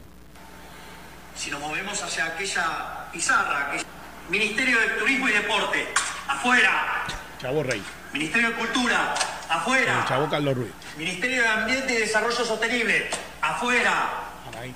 [1.36, 3.86] Si nos movemos hacia aquella pizarra, aquella-
[4.30, 5.86] Ministerio de Turismo y Deporte,
[6.28, 7.04] afuera.
[7.39, 7.82] Chavo Rey.
[8.13, 9.13] Ministerio de Cultura,
[9.52, 10.06] El afuera.
[10.08, 10.72] chavo Carlos Ruiz.
[10.98, 13.10] Ministerio de Ambiente y Desarrollo Sostenible,
[13.42, 14.10] afuera.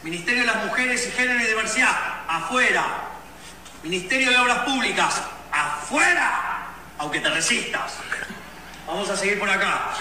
[0.03, 1.95] Ministerio de las Mujeres y Género y Diversidad,
[2.27, 2.83] afuera.
[3.83, 6.67] Ministerio de Obras Públicas, afuera.
[6.97, 7.93] Aunque te resistas.
[8.85, 9.91] Vamos a seguir por acá.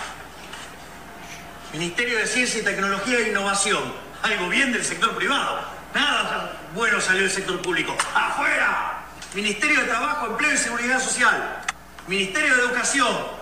[1.73, 3.95] Ministerio de Ciencia y Tecnología e Innovación.
[4.23, 5.61] Algo bien del sector privado.
[5.95, 7.97] Nada bueno salió del sector público.
[8.13, 9.05] ¡Afuera!
[9.35, 11.61] Ministerio de Trabajo, Empleo y Seguridad Social.
[12.09, 13.34] Ministerio de Educación.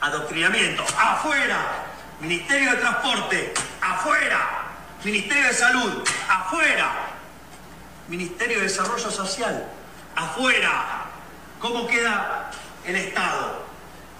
[0.00, 0.84] Adoctrinamiento.
[0.98, 1.84] ¡Afuera!
[2.20, 3.54] Ministerio de Transporte.
[3.80, 4.64] ¡Afuera!
[5.04, 6.08] Ministerio de Salud.
[6.28, 6.90] ¡Afuera!
[8.08, 9.68] Ministerio de Desarrollo Social.
[10.16, 11.04] Afuera.
[11.60, 12.50] ¿Cómo queda
[12.84, 13.66] el Estado?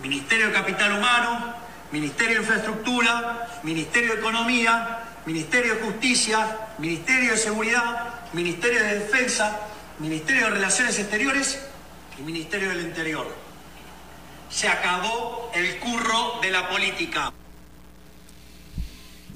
[0.02, 1.54] Ministerio de Capital Humano,
[1.90, 9.58] Ministerio de Infraestructura, Ministerio de Economía, Ministerio de Justicia, Ministerio de Seguridad, Ministerio de Defensa,
[9.98, 11.66] Ministerio de Relaciones Exteriores
[12.18, 13.47] y Ministerio del Interior.
[14.58, 17.32] Se acabó el curro de la política.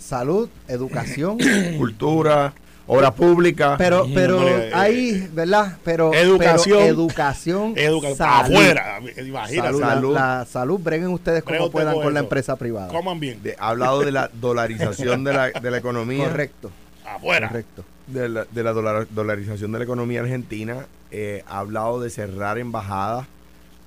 [0.00, 1.38] Salud, educación.
[1.78, 2.52] Cultura,
[2.88, 3.76] obra pública.
[3.78, 5.78] pero, pero Hombre, ahí, ¿verdad?
[5.84, 6.78] Pero Educación.
[6.80, 7.74] pero educación.
[7.76, 8.56] Educa salud.
[8.56, 8.98] afuera.
[9.24, 9.68] Imagínate.
[9.68, 10.14] Salud, la- Salud.
[10.14, 12.88] La, salud, breguen ustedes como puedan con la empresa privada.
[12.88, 13.40] Coman bien.
[13.44, 16.24] de- ha hablado de la dolarización de la, de la economía.
[16.24, 16.72] Correcto,
[17.06, 17.46] Afuera.
[17.46, 17.84] correcto.
[18.08, 20.86] De la, de la dolar- dolarización de la economía argentina.
[21.12, 23.28] eh, ha hablado de cerrar embajadas,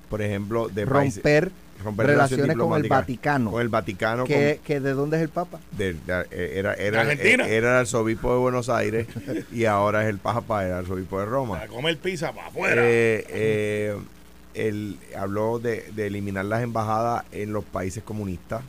[0.08, 1.50] por ejemplo, de países- Romper,
[1.84, 3.50] romper relaciones con el Vaticano.
[3.50, 4.24] Con el Vaticano.
[4.24, 5.58] que, que ¿De dónde es el Papa?
[5.58, 7.46] con- de- de- eh, era, era, ¿De Argentina?
[7.48, 9.06] eh, era el arzobispo de Buenos Aires
[9.52, 11.60] y ahora es el Papa, era el arzobispo de Roma.
[11.62, 12.82] A comer pizza para afuera.
[12.84, 13.96] Eh, eh,
[14.54, 18.62] él habló de, de eliminar las embajadas en los países comunistas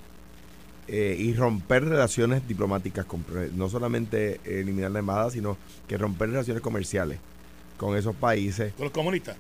[0.90, 3.24] eh, y romper relaciones diplomáticas, con-
[3.56, 7.20] no solamente eliminar la embajada, sino que romper relaciones comerciales
[7.78, 9.38] con esos países, Con los comunistas.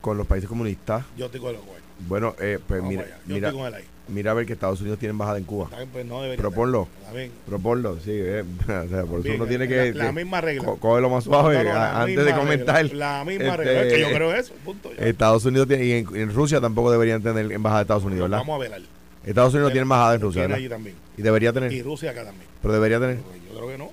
[0.00, 1.04] Con los países comunistas.
[1.16, 1.80] Yo estoy con los güeyes.
[2.08, 3.06] Bueno, eh, pues Vamos mira.
[3.26, 3.84] Yo mira, estoy con él ahí.
[4.08, 5.64] mira a ver que Estados Unidos tiene embajada en Cuba.
[5.66, 6.40] Está bien, pues no debería.
[6.40, 6.88] Proponlo.
[7.00, 7.30] Está bien.
[7.46, 10.40] Proponlo, sí, eh, o sea, por eso Bien, uno tiene la- que, la que misma
[10.40, 10.64] regla.
[10.64, 12.92] co- cógelo más suave No, no, la a- antes misma de comentar.
[12.94, 13.82] La misma Este, regla.
[13.82, 14.54] Es que yo creo eso.
[14.64, 14.90] Punto.
[14.98, 15.04] ya.
[15.04, 18.38] Estados Unidos tiene, y en, en Rusia tampoco deberían tener embajada de Estados Unidos, ¿verdad?
[18.38, 18.80] Vamos a velar.
[19.24, 20.58] Estados Unidos no tiene embajada en Rusia, Tiene ¿verdad?
[20.58, 20.96] allí también.
[21.18, 22.46] Y debería Y tener, Rusia acá también.
[22.62, 23.18] pero debería tener.
[23.18, 23.90] Pues Yo creo que no.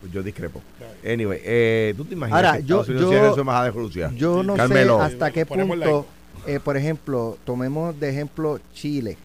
[0.00, 0.62] Pues yo discrepo.
[1.04, 4.10] Anyway, eh, ¿tú te imaginas Ahora, que yo- yo- su embajada en Rusia?
[4.16, 4.98] Yo no Carmelo.
[4.98, 6.06] sé hasta qué punto,
[6.46, 9.18] eh, por ejemplo, tomemos de ejemplo Chile,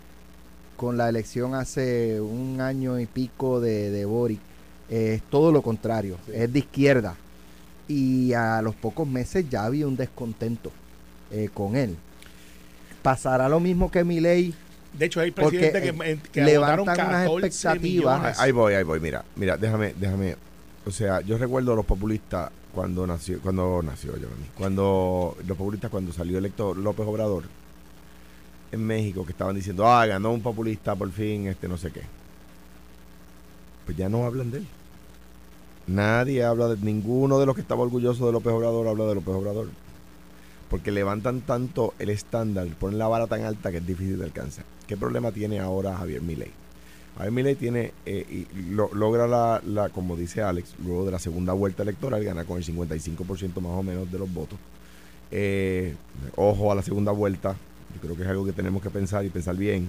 [0.76, 4.40] con la elección hace un año y pico de, de Boric,
[4.90, 6.34] eh, es todo lo contrario, Sí.
[6.36, 7.16] es de izquierda.
[7.88, 10.72] Y a los pocos meses ya había un descontento
[11.32, 11.96] eh, con él.
[13.02, 14.54] Pasará lo mismo que Milei,
[14.94, 15.92] De hecho, hay Porque, presidentes
[16.24, 18.18] que, que levantan unas 14 expectativas.
[18.20, 18.40] millones.
[18.40, 19.00] Ahí voy, ahí voy.
[19.02, 20.36] Mira, mira, déjame, déjame.
[20.86, 25.90] O sea, yo recuerdo a los populistas cuando nació, cuando nació Giovanni, cuando los populistas
[25.90, 27.44] cuando salió electo López Obrador
[28.72, 32.02] en México que estaban diciendo, ah, ganó un populista por fin, este no sé qué.
[33.86, 34.68] Pues ya no hablan de él.
[35.88, 39.36] Nadie habla de ninguno de los que estaba orgulloso de López Obrador habla de López
[39.36, 39.70] Obrador.
[40.70, 44.66] Porque levantan tanto el estándar, ponen la vara tan alta que es difícil de alcanzar.
[44.88, 46.65] ¿Qué problema tiene ahora Javier Milei?
[47.18, 51.20] Javier Milei tiene, eh, y lo- logra la, la, como dice Alex, luego de la
[51.20, 54.60] segunda vuelta electoral, gana con el 55% más o menos de los votos.
[55.32, 55.96] Eh,
[56.36, 57.56] ojo a la segunda vuelta,
[57.96, 59.88] yo creo que es algo que tenemos que pensar y pensar bien.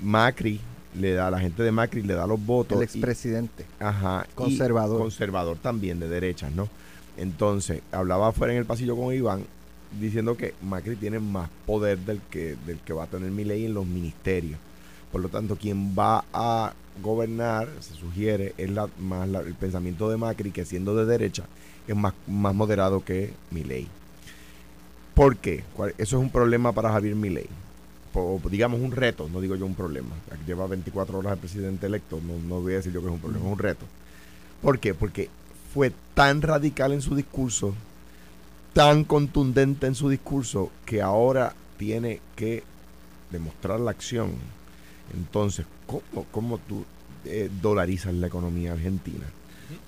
[0.00, 0.60] Macri
[0.98, 2.76] le da, la gente de Macri le da los votos.
[2.78, 3.64] el expresidente.
[3.80, 4.26] Ajá.
[4.34, 4.98] Conservador.
[5.00, 6.68] conservador también, de derechas, ¿no?
[7.16, 9.44] Entonces, hablaba afuera en el pasillo con Iván
[10.00, 13.74] diciendo que Macri tiene más poder del que, del que va a tener Milei en
[13.74, 14.58] los ministerios.
[15.12, 20.64] Por lo tanto, quien va a gobernar, se sugiere, es el pensamiento de Macri, que
[20.64, 21.44] siendo de derecha,
[21.86, 23.86] es más, más moderado que Milei.
[25.14, 25.64] ¿Por qué?
[25.74, 27.46] ¿Cuál- Eso es un problema para Javier Milei.
[28.12, 30.10] Po- digamos un reto, no digo yo un problema.
[30.46, 33.18] Lleva 24 horas el presidente electo, no, no voy a decir yo que es un
[33.20, 33.84] problema, es un reto.
[34.62, 34.94] ¿Por qué?
[34.94, 35.28] Porque
[35.72, 37.74] fue tan radical en su discurso,
[38.72, 42.62] tan contundente en su discurso, que ahora tiene que
[43.30, 44.32] demostrar la acción.
[45.12, 46.84] Entonces, ¿cómo, cómo tú
[47.24, 49.24] eh, dolarizas la economía argentina?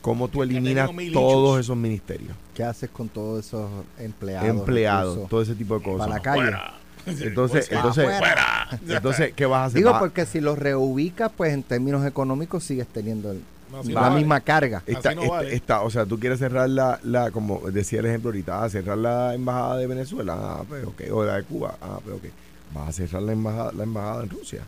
[0.01, 2.37] ¿Cómo tú eliminas todos esos ministerios?
[2.55, 4.49] ¿Qué haces con todos esos empleados?
[4.49, 6.07] empleados, recursos, todo ese tipo de cosas.
[6.07, 6.43] para la calle?
[6.43, 6.79] Fuera.
[7.07, 8.09] Entonces, Pues, entonces,
[8.89, 9.79] entonces, ¿qué vas a hacer?
[9.79, 14.01] Digo, porque si los reubicas, pues en términos económicos sigues teniendo el- No, así la
[14.01, 14.17] no vale.
[14.21, 14.83] misma carga.
[14.87, 15.55] Está, no está- vale.
[15.55, 18.99] está- o sea, tú quieres cerrar la, la, como decía el ejemplo ahorita, ah, cerrar
[18.99, 22.25] la embajada de Venezuela, ah, pues ok, o la de Cuba, ah, pues ok.
[22.75, 24.63] Vas a cerrar la embajada, la embajada en Rusia.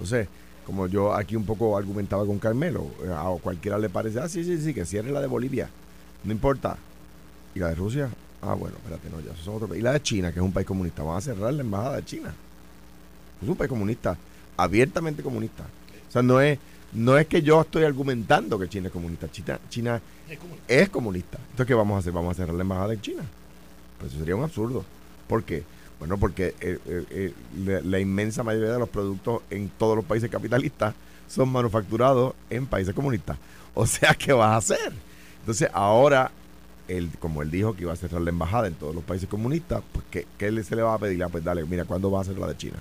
[0.00, 0.28] Entonces,
[0.64, 4.42] como yo aquí un poco argumentaba con Carmelo, eh, a cualquiera le parece, ah, sí,
[4.44, 5.68] sí, sí, que cierre la de Bolivia,
[6.24, 6.78] no importa.
[7.54, 8.08] ¿Y la de Rusia?
[8.40, 9.78] Ah, bueno, espérate, no, ya eso son países.
[9.78, 12.04] Y la de China, que es un país comunista, van a cerrar la embajada de
[12.06, 12.32] China.
[13.42, 14.16] Es un país comunista,
[14.56, 15.64] abiertamente comunista.
[16.08, 16.58] O sea, no es,
[16.92, 19.30] no es que yo estoy argumentando que China es comunista.
[19.30, 21.36] China, China Es como- es comunista.
[21.50, 22.12] Entonces, ¿qué vamos a hacer?
[22.12, 23.22] Vamos a cerrar la embajada en China.
[23.98, 24.84] Pues eso sería un absurdo.
[25.28, 25.62] ¿Por qué?
[26.00, 30.30] Bueno, porque eh, eh, eh, la, inmensa mayoría de los productos en todos los países
[30.30, 30.94] capitalistas
[31.28, 33.36] son manufacturados en países comunistas.
[33.72, 34.92] O sea, ¿qué vas a hacer?
[35.38, 36.32] Entonces, ahora,
[36.88, 39.80] él, como él dijo que iba a cerrar la embajada en todos los países comunistas,
[39.92, 41.22] pues, ¿qué, qué se le va a pedir?
[41.22, 42.78] Ah, pues dale, mira, ¿cuándo vas a cerrar la de China?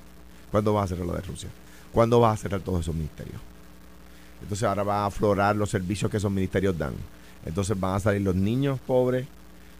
[0.49, 1.49] ¿Cuándo vas a cerrar la de Rusia?
[1.91, 3.39] ¿Cuándo vas a cerrar todos esos ministerios?
[4.41, 6.93] Entonces ahora van a aflorar los servicios que esos ministerios dan.
[7.45, 9.27] Entonces van a salir los niños pobres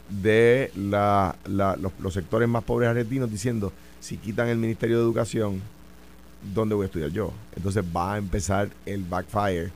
[0.10, 5.62] de los, sectores más pobres argentinos diciendo, si quitan el Ministerio de Educación,
[6.54, 7.34] ¿dónde voy a estudiar yo?
[7.56, 9.72] Entonces va a empezar el backfire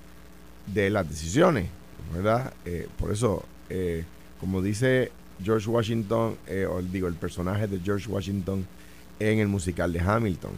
[0.67, 1.67] de las decisiones,
[2.13, 2.53] ¿verdad?
[2.65, 4.05] Eh, por eso, eh,
[4.39, 5.11] como dice
[5.43, 8.65] George Washington, eh, o digo, el personaje de George Washington
[9.19, 10.51] en el musical de Hamilton,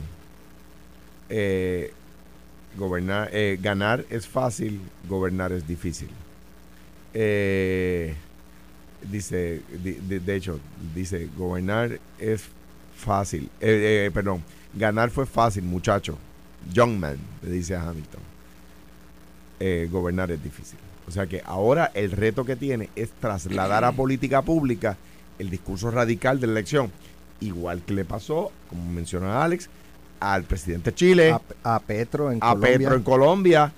[2.77, 6.09] gobernar, ganar es fácil, gobernar es difícil.
[7.17, 8.13] Eh,
[9.11, 10.59] dice, di- de, de hecho,
[10.93, 12.43] dice, gobernar es
[12.97, 13.49] fácil.
[13.61, 16.17] Eh, eh, perdón, ganar fue fácil, muchacho.
[16.73, 18.21] Young man, le dice a Hamilton.
[19.59, 20.77] Eh, gobernar es difícil.
[21.07, 24.97] O sea que ahora el reto que tiene es trasladar a política pública
[25.37, 26.91] el discurso radical de la elección.
[27.41, 29.69] Igual que le pasó, como menciona Alex,
[30.19, 31.31] al presidente de Chile
[31.63, 32.77] A, a Petro en a Colombia.
[32.77, 33.73] Petro en Colombia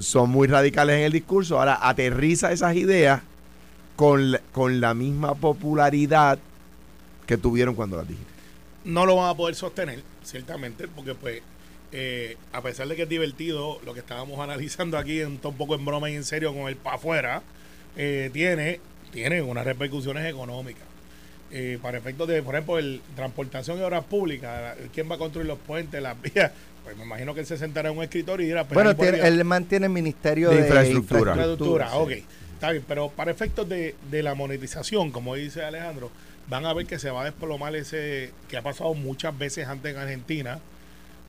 [0.00, 1.58] son muy radicales en el discurso.
[1.58, 3.20] Ahora aterriza esas ideas
[3.96, 6.38] con, con la misma popularidad
[7.26, 8.30] que tuvieron cuando las dijiste.
[8.84, 11.40] no lo van a poder sostener, ciertamente, porque pues
[11.92, 15.74] eh, a pesar de que es divertido lo que estábamos analizando aquí, en, un poco
[15.74, 17.42] en broma y en serio con el para afuera,
[17.96, 18.80] eh, tiene,
[19.12, 20.82] tiene unas repercusiones económicas.
[21.54, 25.18] Eh, para efectos de, por ejemplo, el transportación y obras públicas, la- quién va a
[25.18, 26.50] construir los puentes, las vías,
[26.82, 29.18] pues me imagino que él se sentará en un escritorio y dirá, pues, Bueno, tiene-
[29.26, 31.32] él mantiene el Ministerio De de, Infraestructura.
[31.32, 31.96] infraestructura, sí.
[31.96, 32.12] ok.
[32.62, 36.12] Está bien, pero para efectos de, de la monetización, como dice Alejandro,
[36.48, 39.92] van a ver que se va a desplomar ese que ha pasado muchas veces antes
[39.92, 40.60] en Argentina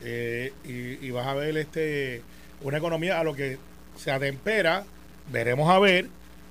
[0.04, 2.22] eh, y, vas a ver este
[2.62, 3.58] una economía a lo que
[3.98, 4.86] se atempera,
[5.32, 6.08] veremos a ver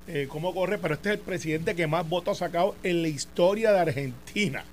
[0.08, 3.08] eh, cómo corre, pero este es el presidente que más votos ha sacado en la
[3.08, 4.64] historia de Argentina.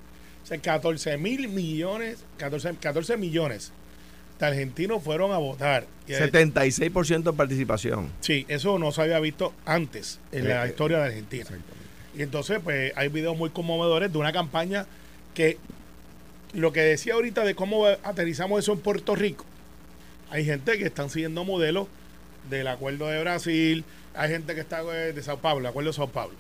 [0.44, 3.72] O sea, 14 mil millones, 14, 14 millones
[4.40, 5.86] de argentinos fueron a votar.
[6.08, 8.10] Y, eh, 76% de participación.
[8.22, 11.46] Sí, eso no se había visto antes en la Eh, historia de Argentina.
[12.18, 14.86] Y entonces, pues, hay videos muy conmovedores de una campaña
[15.34, 15.58] que
[16.54, 19.46] lo que decía ahorita de cómo aterrizamos eso en Puerto Rico,
[20.32, 21.88] hay gente que están siguiendo modelos
[22.50, 23.84] del acuerdo de Brasil,
[24.16, 26.34] hay gente que está eh, de Sao Paulo, el acuerdo de Sao Paulo.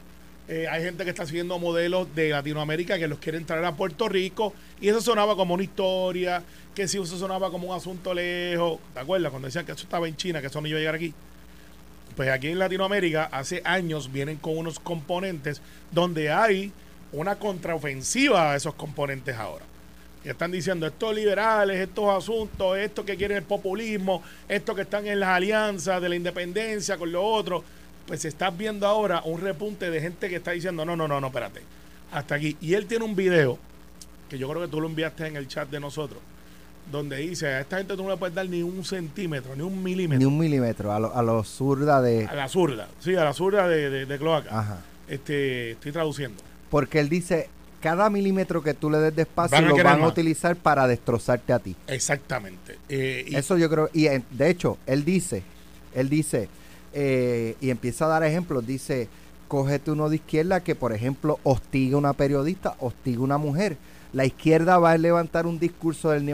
[0.51, 4.09] Eh, hay gente que está siguiendo modelos de Latinoamérica que los quieren traer a Puerto
[4.09, 6.41] Rico y eso sonaba como una historia,
[6.73, 9.29] que si eso sonaba como un asunto lejos, ¿te acuerdas?
[9.29, 11.13] Cuando decían que eso estaba en China, que eso no iba a llegar aquí.
[12.15, 16.71] Pues aquí en Latinoamérica hace años vienen con unos componentes donde hay
[17.12, 19.65] una contraofensiva a esos componentes ahora.
[20.25, 25.05] Y están diciendo estos liberales, estos asuntos, estos que quieren el populismo, estos que están
[25.05, 27.63] en las alianzas de la independencia con lo otro.
[28.10, 31.22] Pues se está viendo ahora un repunte de gente que está diciendo, no, no, no,
[31.22, 31.62] no, espérate.
[32.12, 32.58] Hasta aquí.
[32.60, 33.60] Y él tiene un video,
[34.28, 36.19] que yo creo que tú lo enviaste en el chat de nosotros,
[36.91, 39.84] donde dice, a esta gente tú no le puedes dar ni un centímetro, ni un
[39.84, 40.17] milímetro.
[40.17, 42.26] Ni un milímetro, a lo, a lo zurda de...
[42.26, 44.60] A la zurda, sí, a la zurda de, de, de cloaca.
[44.60, 44.82] Ajá.
[45.08, 46.41] Este, estoy traduciendo.
[46.72, 47.48] Porque él dice,
[47.80, 51.54] cada milímetro que tú le des de espacio Van lo van a utilizar para destrozarte
[51.54, 51.76] a ti.
[51.86, 52.80] Exactamente.
[52.89, 55.43] Eh, y- Eso yo creo, y en- de hecho, él dice,
[55.93, 56.50] él dice,
[56.94, 59.08] eh, y empieza a dar ejemplos, dice,
[59.48, 63.77] cógete uno de izquierda que, por ejemplo, hostiga a una periodista, hostiga a una mujer.
[64.13, 66.25] La izquierda va a levantar un discurso del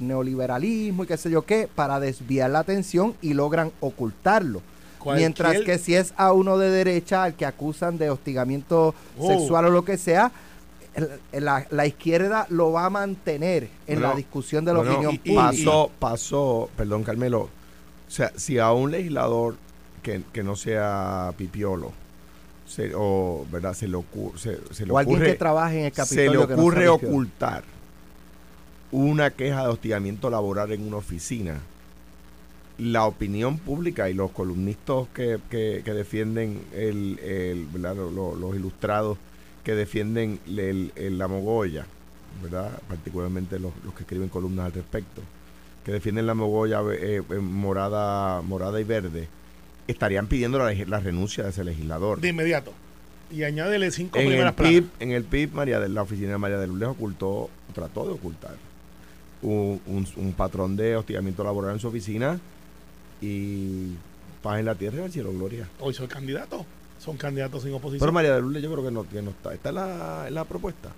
[0.00, 4.62] neoliberalismo y qué sé yo qué, para desviar la atención y logran ocultarlo.
[4.98, 9.28] Cualquier- Mientras que si es a uno de derecha al que acusan de hostigamiento Oh.
[9.28, 10.32] sexual o lo que sea,
[11.32, 15.40] la, la izquierda lo va a mantener en la discusión de la opinión y- pública.
[15.42, 19.54] pasó, pasó, perdón Carmelo, o sea, si a un legislador
[20.02, 21.92] que, que no sea pipiolo,
[22.66, 23.74] se, o, ¿verdad?
[23.74, 26.34] Se le, ocurre, se, se le o alguien ocurre, que trabaje en el se le
[26.34, 27.64] no ocurre ocultar
[28.92, 31.60] una queja de hostigamiento laboral en una oficina,
[32.78, 37.94] la opinión pública y los columnistas que, que, que defienden el, el ¿verdad?
[37.96, 39.18] Lo- lo- los ilustrados
[39.64, 41.86] que defienden el- el- la mogolla,
[42.42, 42.80] ¿verdad?
[42.88, 45.20] particularmente los, los que escriben columnas al respecto,
[45.84, 49.28] que defienden la mogolla eh, eh, morada, morada y verde,
[49.90, 52.20] estarían pidiendo la, la renuncia de ese legislador.
[52.20, 52.72] De inmediato.
[53.30, 54.72] Y añádele cinco En el, primeras planas.
[54.74, 58.12] PIB, en el PIB, María de la oficina de María de Lourdes ocultó, trató de
[58.14, 58.54] ocultar
[59.42, 62.38] un, un- un patrón de hostigamiento laboral en su oficina
[63.20, 63.94] y
[64.42, 65.68] paz en la tierra y al cielo gloria.
[65.80, 66.64] Hoy soy candidato.
[66.98, 68.00] Son candidatos sin oposición.
[68.00, 69.54] Pero María de Lourdes yo creo que no, que no está.
[69.54, 70.90] Está en la, en la propuesta.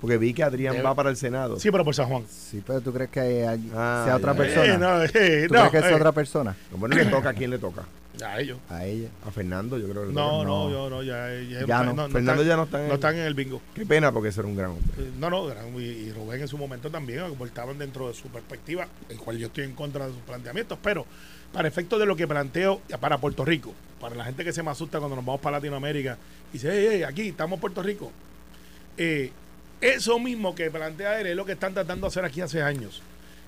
[0.00, 1.58] Porque vi que Adrián Debe- va para el Senado.
[1.58, 2.24] Sí, pero por San Juan.
[2.28, 4.38] Sí, pero tú crees que hay- Ah, sea otra ya.
[4.38, 4.74] persona.
[4.74, 6.54] Eh, no, eh, ¿Tú no, crees que es eh, otra persona?
[6.76, 7.84] Bueno, le toca a quién le toca.
[8.24, 8.58] A ellos.
[8.68, 9.08] A ella.
[9.26, 10.70] A Fernando, yo creo que No, no, No.
[10.70, 12.06] yo no, ya, ya, Ya no.
[12.08, 13.60] Fernando están, ya no está en no están en el bingo.
[13.74, 14.84] Qué pena porque ese era un gran hombre.
[14.98, 18.28] Eh, No, no, gran- y, y Rubén en su momento también aportaban dentro de su
[18.28, 21.04] perspectiva, el cual yo estoy en contra de sus planteamientos, pero
[21.52, 24.70] para efectos de lo que planteo para Puerto Rico, para la gente que se me
[24.70, 26.16] asusta cuando nos vamos para Latinoamérica
[26.50, 28.12] y dice, hey, hey, aquí estamos en Puerto Rico.
[28.96, 29.32] Eh,
[29.80, 33.02] eso mismo que plantea él es lo que están tratando de hacer aquí hace años.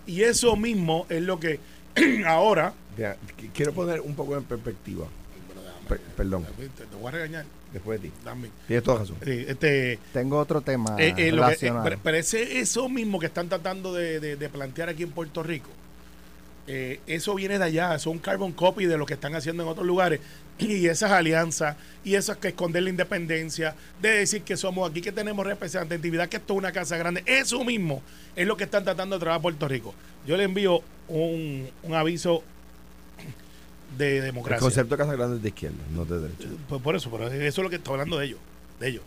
[0.06, 1.58] Y eso mismo es lo que
[2.26, 2.72] ahora...
[3.52, 5.06] Quiero poner un poco en perspectiva.
[5.88, 8.14] Per- perdón, Te, te voy a regañar después de ti.
[8.24, 8.52] también.
[8.66, 9.16] Tienes toda razón.
[9.24, 13.26] Eh, Este, Tengo otro tema Eh, eh, que- eh, pero, pero ese- eso mismo que
[13.26, 15.68] están tratando de, de- de plantear aquí en Puerto Rico,
[16.66, 19.86] eh, eso viene de allá, un carbon copy de lo que están haciendo en otros
[19.86, 20.20] lugares.
[20.58, 25.12] Y esas alianzas, y esas que esconder la independencia, de decir que somos aquí, que
[25.12, 28.02] tenemos representatividad, que esto es una casa grande, eso mismo
[28.34, 29.94] es lo que están tratando de traer a Puerto Rico.
[30.26, 32.42] Yo le envío un, un aviso
[33.98, 34.60] de El democracia.
[34.60, 36.48] concepto de Casa Grande es de izquierda, no de derecha.
[36.68, 38.38] Pues por eso, pero eso es lo que estoy hablando de ellos,
[38.80, 39.02] de ellos,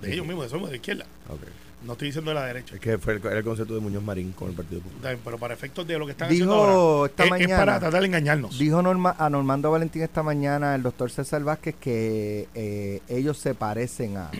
[0.00, 1.06] de ellos mismos, de somos de izquierda.
[1.28, 1.42] Ok.
[1.86, 2.74] No estoy diciendo de la derecha.
[2.76, 5.18] Es que fue el, era el concepto de Muñoz Marín con el Partido Popular.
[5.22, 7.80] Pero para efectos de lo que están Dijo haciendo ahora, esta es, es mañana- para
[7.80, 8.58] tratar de engañarnos.
[8.58, 13.54] Dijo Norma, a Normando Valentín esta mañana el doctor César Vázquez que eh, ellos se
[13.54, 14.30] parecen a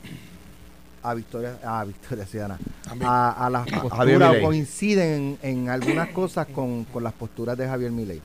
[1.03, 2.59] a Victoria a Victoria Ciudadana
[3.03, 4.43] a, a las posturas Milei.
[4.43, 8.23] coinciden en, en algunas cosas con, con las posturas de Javier Milei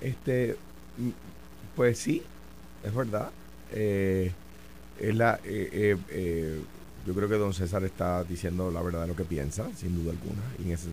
[0.00, 0.56] Este,
[1.74, 2.22] pues sí,
[2.82, 3.28] es verdad.
[3.72, 4.32] Eh,
[4.98, 6.60] es la, eh, eh, eh,
[7.06, 10.10] yo creo que don César está diciendo la verdad de lo que piensa, sin duda
[10.10, 10.42] alguna.
[10.58, 10.88] Y en eso,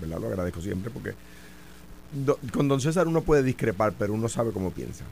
[0.00, 0.20] ¿verdad?
[0.20, 1.14] lo agradezco siempre porque
[2.52, 5.04] con don César uno puede discrepar, pero uno sabe cómo piensa,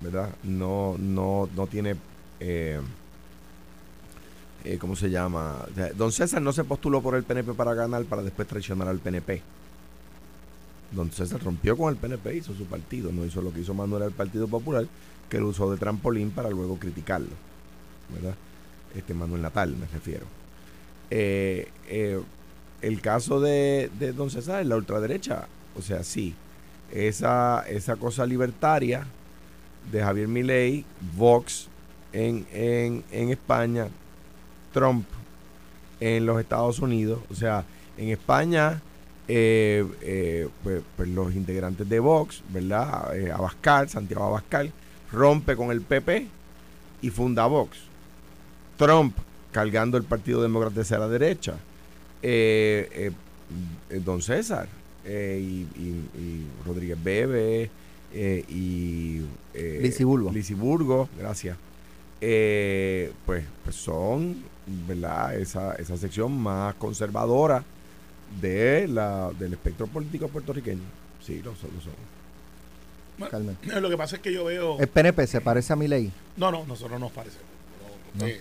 [0.00, 0.30] ¿verdad?
[0.42, 1.96] No, no, no tiene...
[2.40, 2.80] Eh,
[4.64, 5.64] eh, ¿Cómo se llama?
[5.96, 9.42] Don César no se postuló por el PNP para ganar para después traicionar al PNP.
[10.92, 14.02] Don César rompió con el PNP, hizo su partido, no hizo lo que hizo Manuel
[14.02, 14.86] al Partido Popular,
[15.30, 17.30] que lo usó de trampolín para luego criticarlo,
[18.12, 18.34] ¿verdad?
[18.94, 20.26] Este Manuel Natal, me refiero.
[21.10, 22.20] Eh, eh,
[22.82, 26.34] el caso de, de Don César la ultraderecha, o sea, sí,
[26.92, 29.06] esa, esa cosa libertaria
[29.90, 30.84] de Javier Milei,
[31.16, 31.68] Vox
[32.12, 33.88] en, en, en España,
[34.72, 35.06] Trump
[36.00, 37.64] en los Estados Unidos, o sea,
[37.98, 38.80] en España
[39.28, 43.12] eh, eh, pues, pues los integrantes de Vox, ¿verdad?
[43.32, 44.72] Abascal, Santiago Abascal,
[45.12, 46.26] rompe con el PP
[47.02, 47.89] y funda Vox.
[48.86, 49.14] Trump
[49.52, 51.54] cargando el Partido Demócrata hacia la derecha.
[52.22, 53.10] Eh, eh,
[53.90, 54.68] eh, don César
[55.04, 57.70] eh, y, y- y Rodríguez Bebe
[58.12, 59.22] eh, y
[59.54, 60.30] eh, Lisiburgo.
[60.32, 61.56] Lisiburgo, gracias.
[62.20, 64.36] Eh, pues, pues son,
[64.86, 65.36] ¿verdad?
[65.38, 67.64] Esa, esa sección más conservadora
[68.40, 70.82] de la, del espectro político puertorriqueño.
[71.24, 71.70] Sí, lo son.
[71.74, 71.92] Lo son.
[73.82, 74.78] Lo que pasa es que yo veo.
[74.78, 77.44] el PNP se parece a Milei No, no, nosotros nos parecemos.
[78.14, 78.40] No, eh,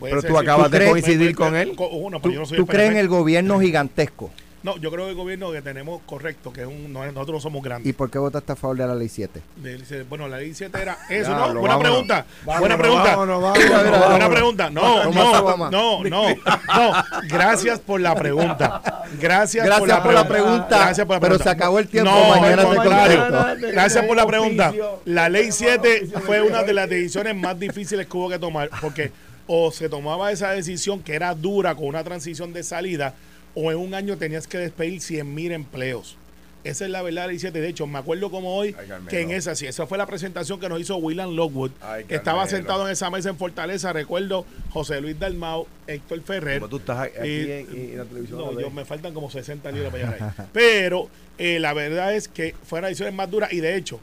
[0.00, 1.74] Pero tú acabas ¿Tú de crees- coincidir con él.
[1.76, 4.30] Co- Uno, ¿Tú, pero yo no soy tú el crees en el gobierno gigantesco?
[4.62, 7.62] No, yo creo que el gobierno que tenemos correcto, que es un, nosotros no somos
[7.62, 7.88] grandes.
[7.88, 9.40] ¿Y por qué votaste a favor de la ley 7?
[9.56, 11.30] De- dice, bueno, la ley 7 era eso.
[11.30, 11.80] Buena vámonos.
[11.80, 12.26] pregunta.
[12.44, 13.16] Vámonos, buena pregunta.
[13.16, 13.40] vámonos,
[14.10, 14.68] buena pregunta.
[14.68, 16.92] No, no, no, no, no.
[17.28, 18.82] Gracias por la pregunta.
[19.18, 20.78] Gracias, Gracias por la, por la pregunta.
[20.78, 21.44] Gracias por la pero pregunta.
[21.44, 23.28] se acabó el tiempo, No, mañana te contrario.
[23.30, 23.66] contesto.
[23.72, 24.74] Gracias por la pregunta.
[25.06, 29.10] La ley 7 fue una de las decisiones más difíciles que hubo que tomar porque
[29.52, 33.14] o se tomaba esa decisión que era dura con una transición de salida
[33.56, 36.16] o en un año tenías que despedir 100 mil empleos.
[36.62, 37.60] Esa es la verdad de la ley 7.
[37.60, 40.60] De hecho, me acuerdo como hoy Ay, que en esa, sí, esa fue la presentación
[40.60, 41.72] que nos hizo William Lockwood.
[41.80, 46.60] Ay, Estaba sentado en esa mesa en Fortaleza, recuerdo José Luis Dalmau, Héctor Ferrer.
[46.60, 48.38] Como tú estás aquí Y- en, en la televisión.
[48.38, 50.46] no, yo me faltan como 60 libras para llegar ahí.
[50.52, 53.98] Pero eh, la verdad es que fueron ediciones más duras y de hecho,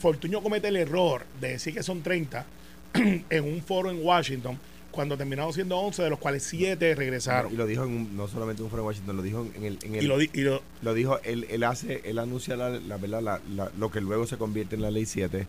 [0.00, 2.44] Fortuño comete el error de decir que son 30
[2.94, 4.58] en un foro en Washington
[4.94, 7.52] cuando terminaron siendo 11, de los cuales 7 regresaron.
[7.52, 9.78] Y lo dijo en un- no solamente en un en Washington, lo dijo en el...
[9.82, 12.70] En el Y lo, di- y lo- Lo dijo, él, él hace, él anuncia la,
[12.70, 15.46] la la- la- lo que luego se convierte en la ley 7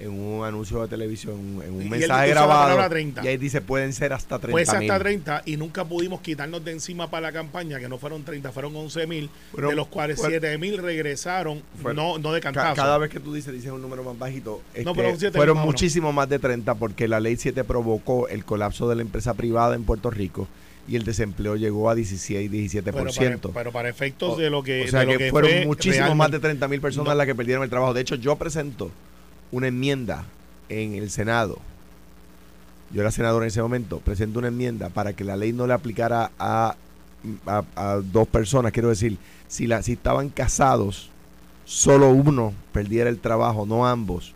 [0.00, 2.62] en un anuncio de televisión, en un Y mensaje grabado.
[2.62, 3.24] palabra 30.
[3.24, 5.02] Y ahí dice, pueden ser hasta 30 Puede ser hasta mil.
[5.02, 8.76] 30 y nunca pudimos quitarnos de encima para la campaña, que no fueron 30, fueron
[8.76, 12.76] 11 mil, de los cuales fue- 7 mil regresaron, Fue- no, no de cantazo.
[12.76, 16.28] cada vez que tú dices, dices un número más bajito, No, pero fueron muchísimo más
[16.28, 20.10] de 30 porque la ley 7 provocó el colapso de la empresa privada en Puerto
[20.10, 20.46] Rico
[20.86, 22.82] y el desempleo llegó a 16, 17%.
[22.92, 26.14] pero, para, pero para efectos de lo que, o sea que, que fueron fue muchísimo
[26.14, 27.14] más de 30 mil personas No.
[27.16, 27.92] las que perdieron el trabajo.
[27.92, 28.90] De hecho, yo presento
[29.52, 30.24] una enmienda
[30.68, 31.58] en el Senado.
[32.90, 33.98] Yo era senador en ese momento.
[34.00, 36.74] Presento una enmienda para que la ley no le aplicara a,
[37.46, 38.72] a- dos personas.
[38.72, 41.10] Quiero decir, si, la, si estaban casados,
[41.66, 44.32] solo uno perdiera el trabajo, no ambos.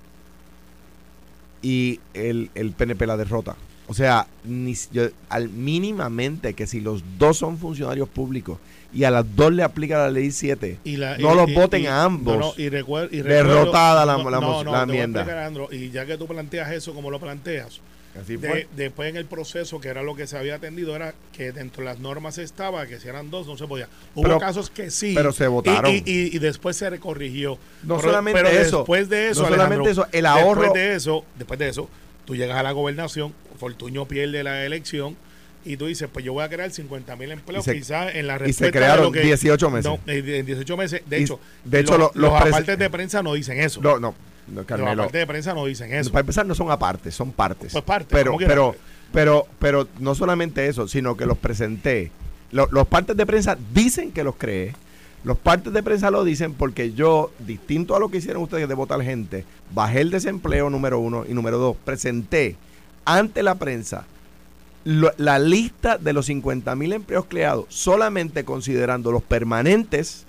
[1.62, 3.56] Y el, el PNP la derrota.
[3.92, 8.58] O sea, ni, yo- al mínimamente que si los dos son funcionarios públicos
[8.90, 11.54] y a las dos le aplica la ley 7, y la- no y- los y-
[11.54, 12.38] voten y- a ambos.
[12.38, 15.20] no, no, y recuer- y Derrotada la- la no, la te voy a enmienda.
[15.20, 17.80] explicar, Alejandro, y ya que tú planteas eso como lo planteas,
[18.18, 21.52] así de- después en el proceso, que era lo que se había atendido, era que
[21.52, 23.88] dentro de las normas estaba que si eran dos no se podía.
[24.14, 25.12] Hubo Pero- casos que sí.
[25.14, 25.90] pero se votaron.
[25.92, 27.58] Y, y- y después se corrigió.
[27.82, 30.94] No Pero- solamente pero eso, Después de eso, no solamente eso, el ahorro- Después de
[30.94, 31.90] eso, después de eso,
[32.24, 35.16] tú llegas a la gobernación, Fortuño pierde la elección.
[35.64, 38.40] Y tú dices, pues yo voy a crear 50 mil empleos, se- quizás en la
[38.44, 39.84] y se crearon lo que- 18 meses.
[39.92, 41.02] No, eh, en 18 meses.
[41.06, 43.80] De Y- hecho, de hecho, los, lo- los los apartes de prensa no dicen eso.
[43.80, 44.12] No, no,
[44.48, 44.90] no, los Carmelo.
[45.04, 46.10] apartes de prensa no dicen eso.
[46.10, 47.70] Para empezar, no son apartes, son partes.
[47.70, 48.74] Pues partes, pero, pero,
[49.12, 52.10] pero, pero no solamente eso, sino que los presenté.
[52.50, 54.74] Lo- los partes de prensa dicen que los cree.
[55.24, 58.74] Los partes de prensa lo dicen porque yo, distinto a lo que hicieron ustedes de
[58.74, 62.56] votar gente, bajé el desempleo número uno y número dos, presenté
[63.04, 64.04] ante la prensa
[64.84, 70.26] la lista de los 50 mil empleos creados, solamente considerando los permanentes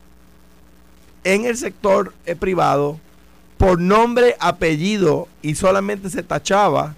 [1.23, 2.99] en el sector eh, privado
[3.57, 6.95] por nombre, apellido y solamente se tachaba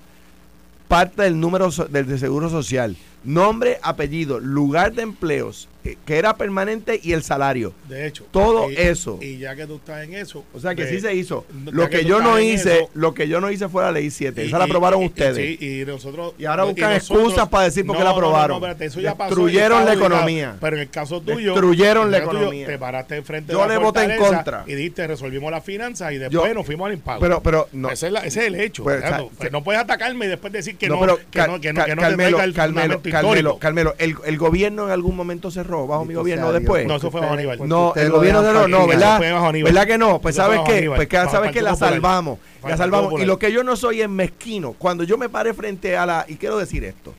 [0.87, 2.97] parte del número del de seguro social.
[3.23, 5.69] Nombre, apellido, lugar de empleos,
[6.05, 7.73] que era permanente y el salario.
[7.87, 8.25] De hecho.
[8.31, 9.19] Todo y- eso.
[9.21, 10.43] Y ya que tú estás en eso.
[10.53, 11.45] O sea que sí se hizo.
[11.71, 14.43] Lo que yo no hice, eso, lo que yo no hice fue la ley 7.
[14.43, 15.61] y- Esa la aprobaron y- ustedes.
[15.61, 16.33] Y nosotros.
[16.39, 18.59] Y ahora buscan nosotros- excusas para decir por qué la No, no, no, aprobaron.
[18.61, 20.57] no, espérate, eso ya pasó, Destruyeron ya la economía.
[20.59, 21.51] Pero en el caso tuyo.
[21.51, 22.67] Destruyeron la el tuyo, economía.
[22.67, 24.63] Te paraste enfrente Yo de la le voté en contra.
[24.67, 27.19] Y dijiste, resolvimos las finanzas y después Yo- nos fuimos al impago.
[27.21, 27.89] Pero, pero, no.
[27.91, 28.83] ese, es la- ese es el hecho.
[28.83, 29.31] Pues, Alejandro.
[29.37, 31.17] o sea, no puedes atacarme y después decir que no, que no,
[31.61, 36.87] que no, no Carmelo, Carmelo, el gobierno en algún momento cerró, bajo mi gobierno después.
[36.87, 37.67] No, eso fue bajo Aníbal.
[37.67, 38.87] No, el lo gobierno dejan cerró, no.
[38.87, 39.09] ¿verdad?
[39.09, 39.73] Eso fue bajo Aníbal.
[39.73, 40.21] ¿Verdad que no?
[40.21, 40.91] Pues ¿sabes qué?
[40.95, 42.39] Pues sabes que la salvamos.
[42.63, 43.21] La salvamos.
[43.21, 44.73] Y lo que yo no soy es mezquino.
[44.73, 46.25] Cuando yo me paré frente a la.
[46.27, 47.13] Y quiero decir esto.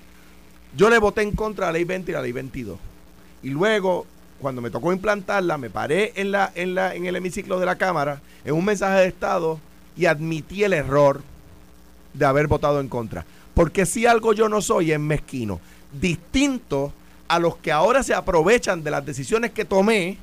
[0.76, 2.78] Yo le voté en contra de la ley 20 y la ley 22.
[3.42, 4.06] Y luego,
[4.40, 7.76] cuando me tocó implantarla, me paré en, la, en, la, en el hemiciclo de la
[7.76, 9.58] Cámara, en un mensaje de Estado,
[9.96, 11.22] y admití el error
[12.12, 13.24] de haber votado en contra.
[13.54, 15.60] Porque si algo yo no soy es mezquino.
[15.98, 16.92] Distinto
[17.28, 20.18] a los que ahora se aprovechan de las decisiones que tomé,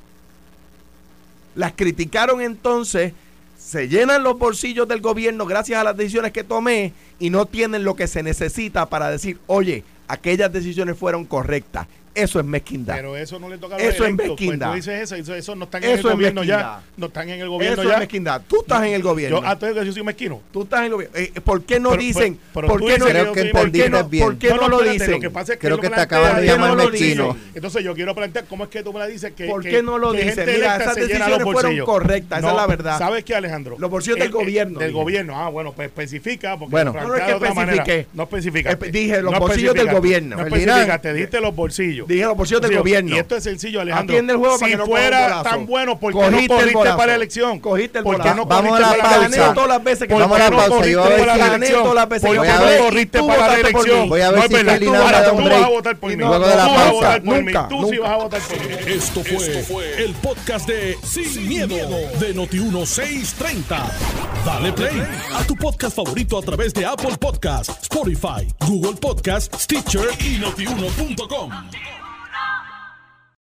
[1.56, 3.14] las criticaron entonces,
[3.58, 7.84] se llenan los bolsillos del gobierno gracias a las decisiones que tomé y no tienen
[7.84, 11.88] lo que se necesita para decir, oye, aquellas decisiones fueron correctas.
[12.16, 12.95] Eso es mezquindad.
[12.95, 14.28] Pero eso no le toca a los Eso es electos.
[14.39, 14.68] mezquindad.
[14.72, 16.59] Pues tú dices eso, eso, eso no están en Eso el gobierno mezquindad.
[16.78, 16.82] ya.
[16.97, 17.93] No están en el gobierno Eso ya.
[17.95, 18.41] es mezquindad.
[18.47, 19.41] Tú estás en el gobierno.
[19.41, 20.41] Yo, ah, tú dices que yo soy mezquino.
[20.51, 21.18] Tú estás en el gobierno.
[21.18, 22.39] Eh, ¿Por qué no Pero- dicen?
[22.53, 24.24] pero- pero ¿Por qué no, Creo que ¿por qué entendiste no, bien.
[24.26, 25.11] ¿por qué no, lo dicen?
[25.11, 27.28] Lo que pasa es que Creo que te acaban de llamar mezquino.
[27.34, 27.51] dicen.
[27.55, 29.45] Entonces yo quiero plantear cómo es que tú me dices que.
[29.47, 30.45] ¿Por qué no lo dicen?
[30.45, 32.97] Mira, esas decisiones fueron correctas, esa es la verdad.
[32.99, 33.76] ¿Sabes qué, Alejandro?
[33.80, 35.39] Los bolsillos del El- el- gobierno, Del gobierno.
[35.39, 36.57] Ah, bueno, pues especifica.
[36.57, 36.93] Porque Bueno.
[36.93, 38.07] No, es que especifiqué.
[38.14, 38.86] No especificaste.
[38.88, 40.38] Espe- dije los bolsillos del gobierno.
[40.38, 42.03] No especificaste, dijiste los bolsillos.
[42.08, 43.16] Dije los bolsillos del Sí, gobierno.
[43.16, 44.14] Y esto es sencillo, Alejandro.
[44.14, 46.47] Atiende el juego si para que no coja un fuera tan bueno, ¿por qué Cogiste
[46.54, 47.60] no el corriste para la elección?
[47.60, 48.38] Cogiste el ¿Por qué bolazo.
[48.38, 49.26] no Vamos a corriste la para la pausa.
[49.26, 49.54] elección?
[49.56, 51.58] todas las veces que ¿Por Vamos a la no pausa, yo voy a para la
[51.58, 54.10] decir- todas las veces ¿Por que voy a no ver- corriste para la elección?
[54.10, 54.56] Voy a ver si tú
[54.91, 56.16] vas da a- votar por mí.
[56.18, 56.91] no, luego de la Tú vas a pausa.
[56.93, 57.43] votar por mí.
[57.54, 58.01] Nunca, Tú sí nunca.
[58.01, 58.76] vas a votar por mí.
[58.88, 61.76] Esto fue, el podcast de Sin, miedo,
[62.20, 63.78] de Noti1630.
[64.45, 65.01] Dale play
[65.34, 71.51] a tu podcast favorito a través de Apple Podcasts, Spotify, Google Podcasts, Stitcher y notiuno.com.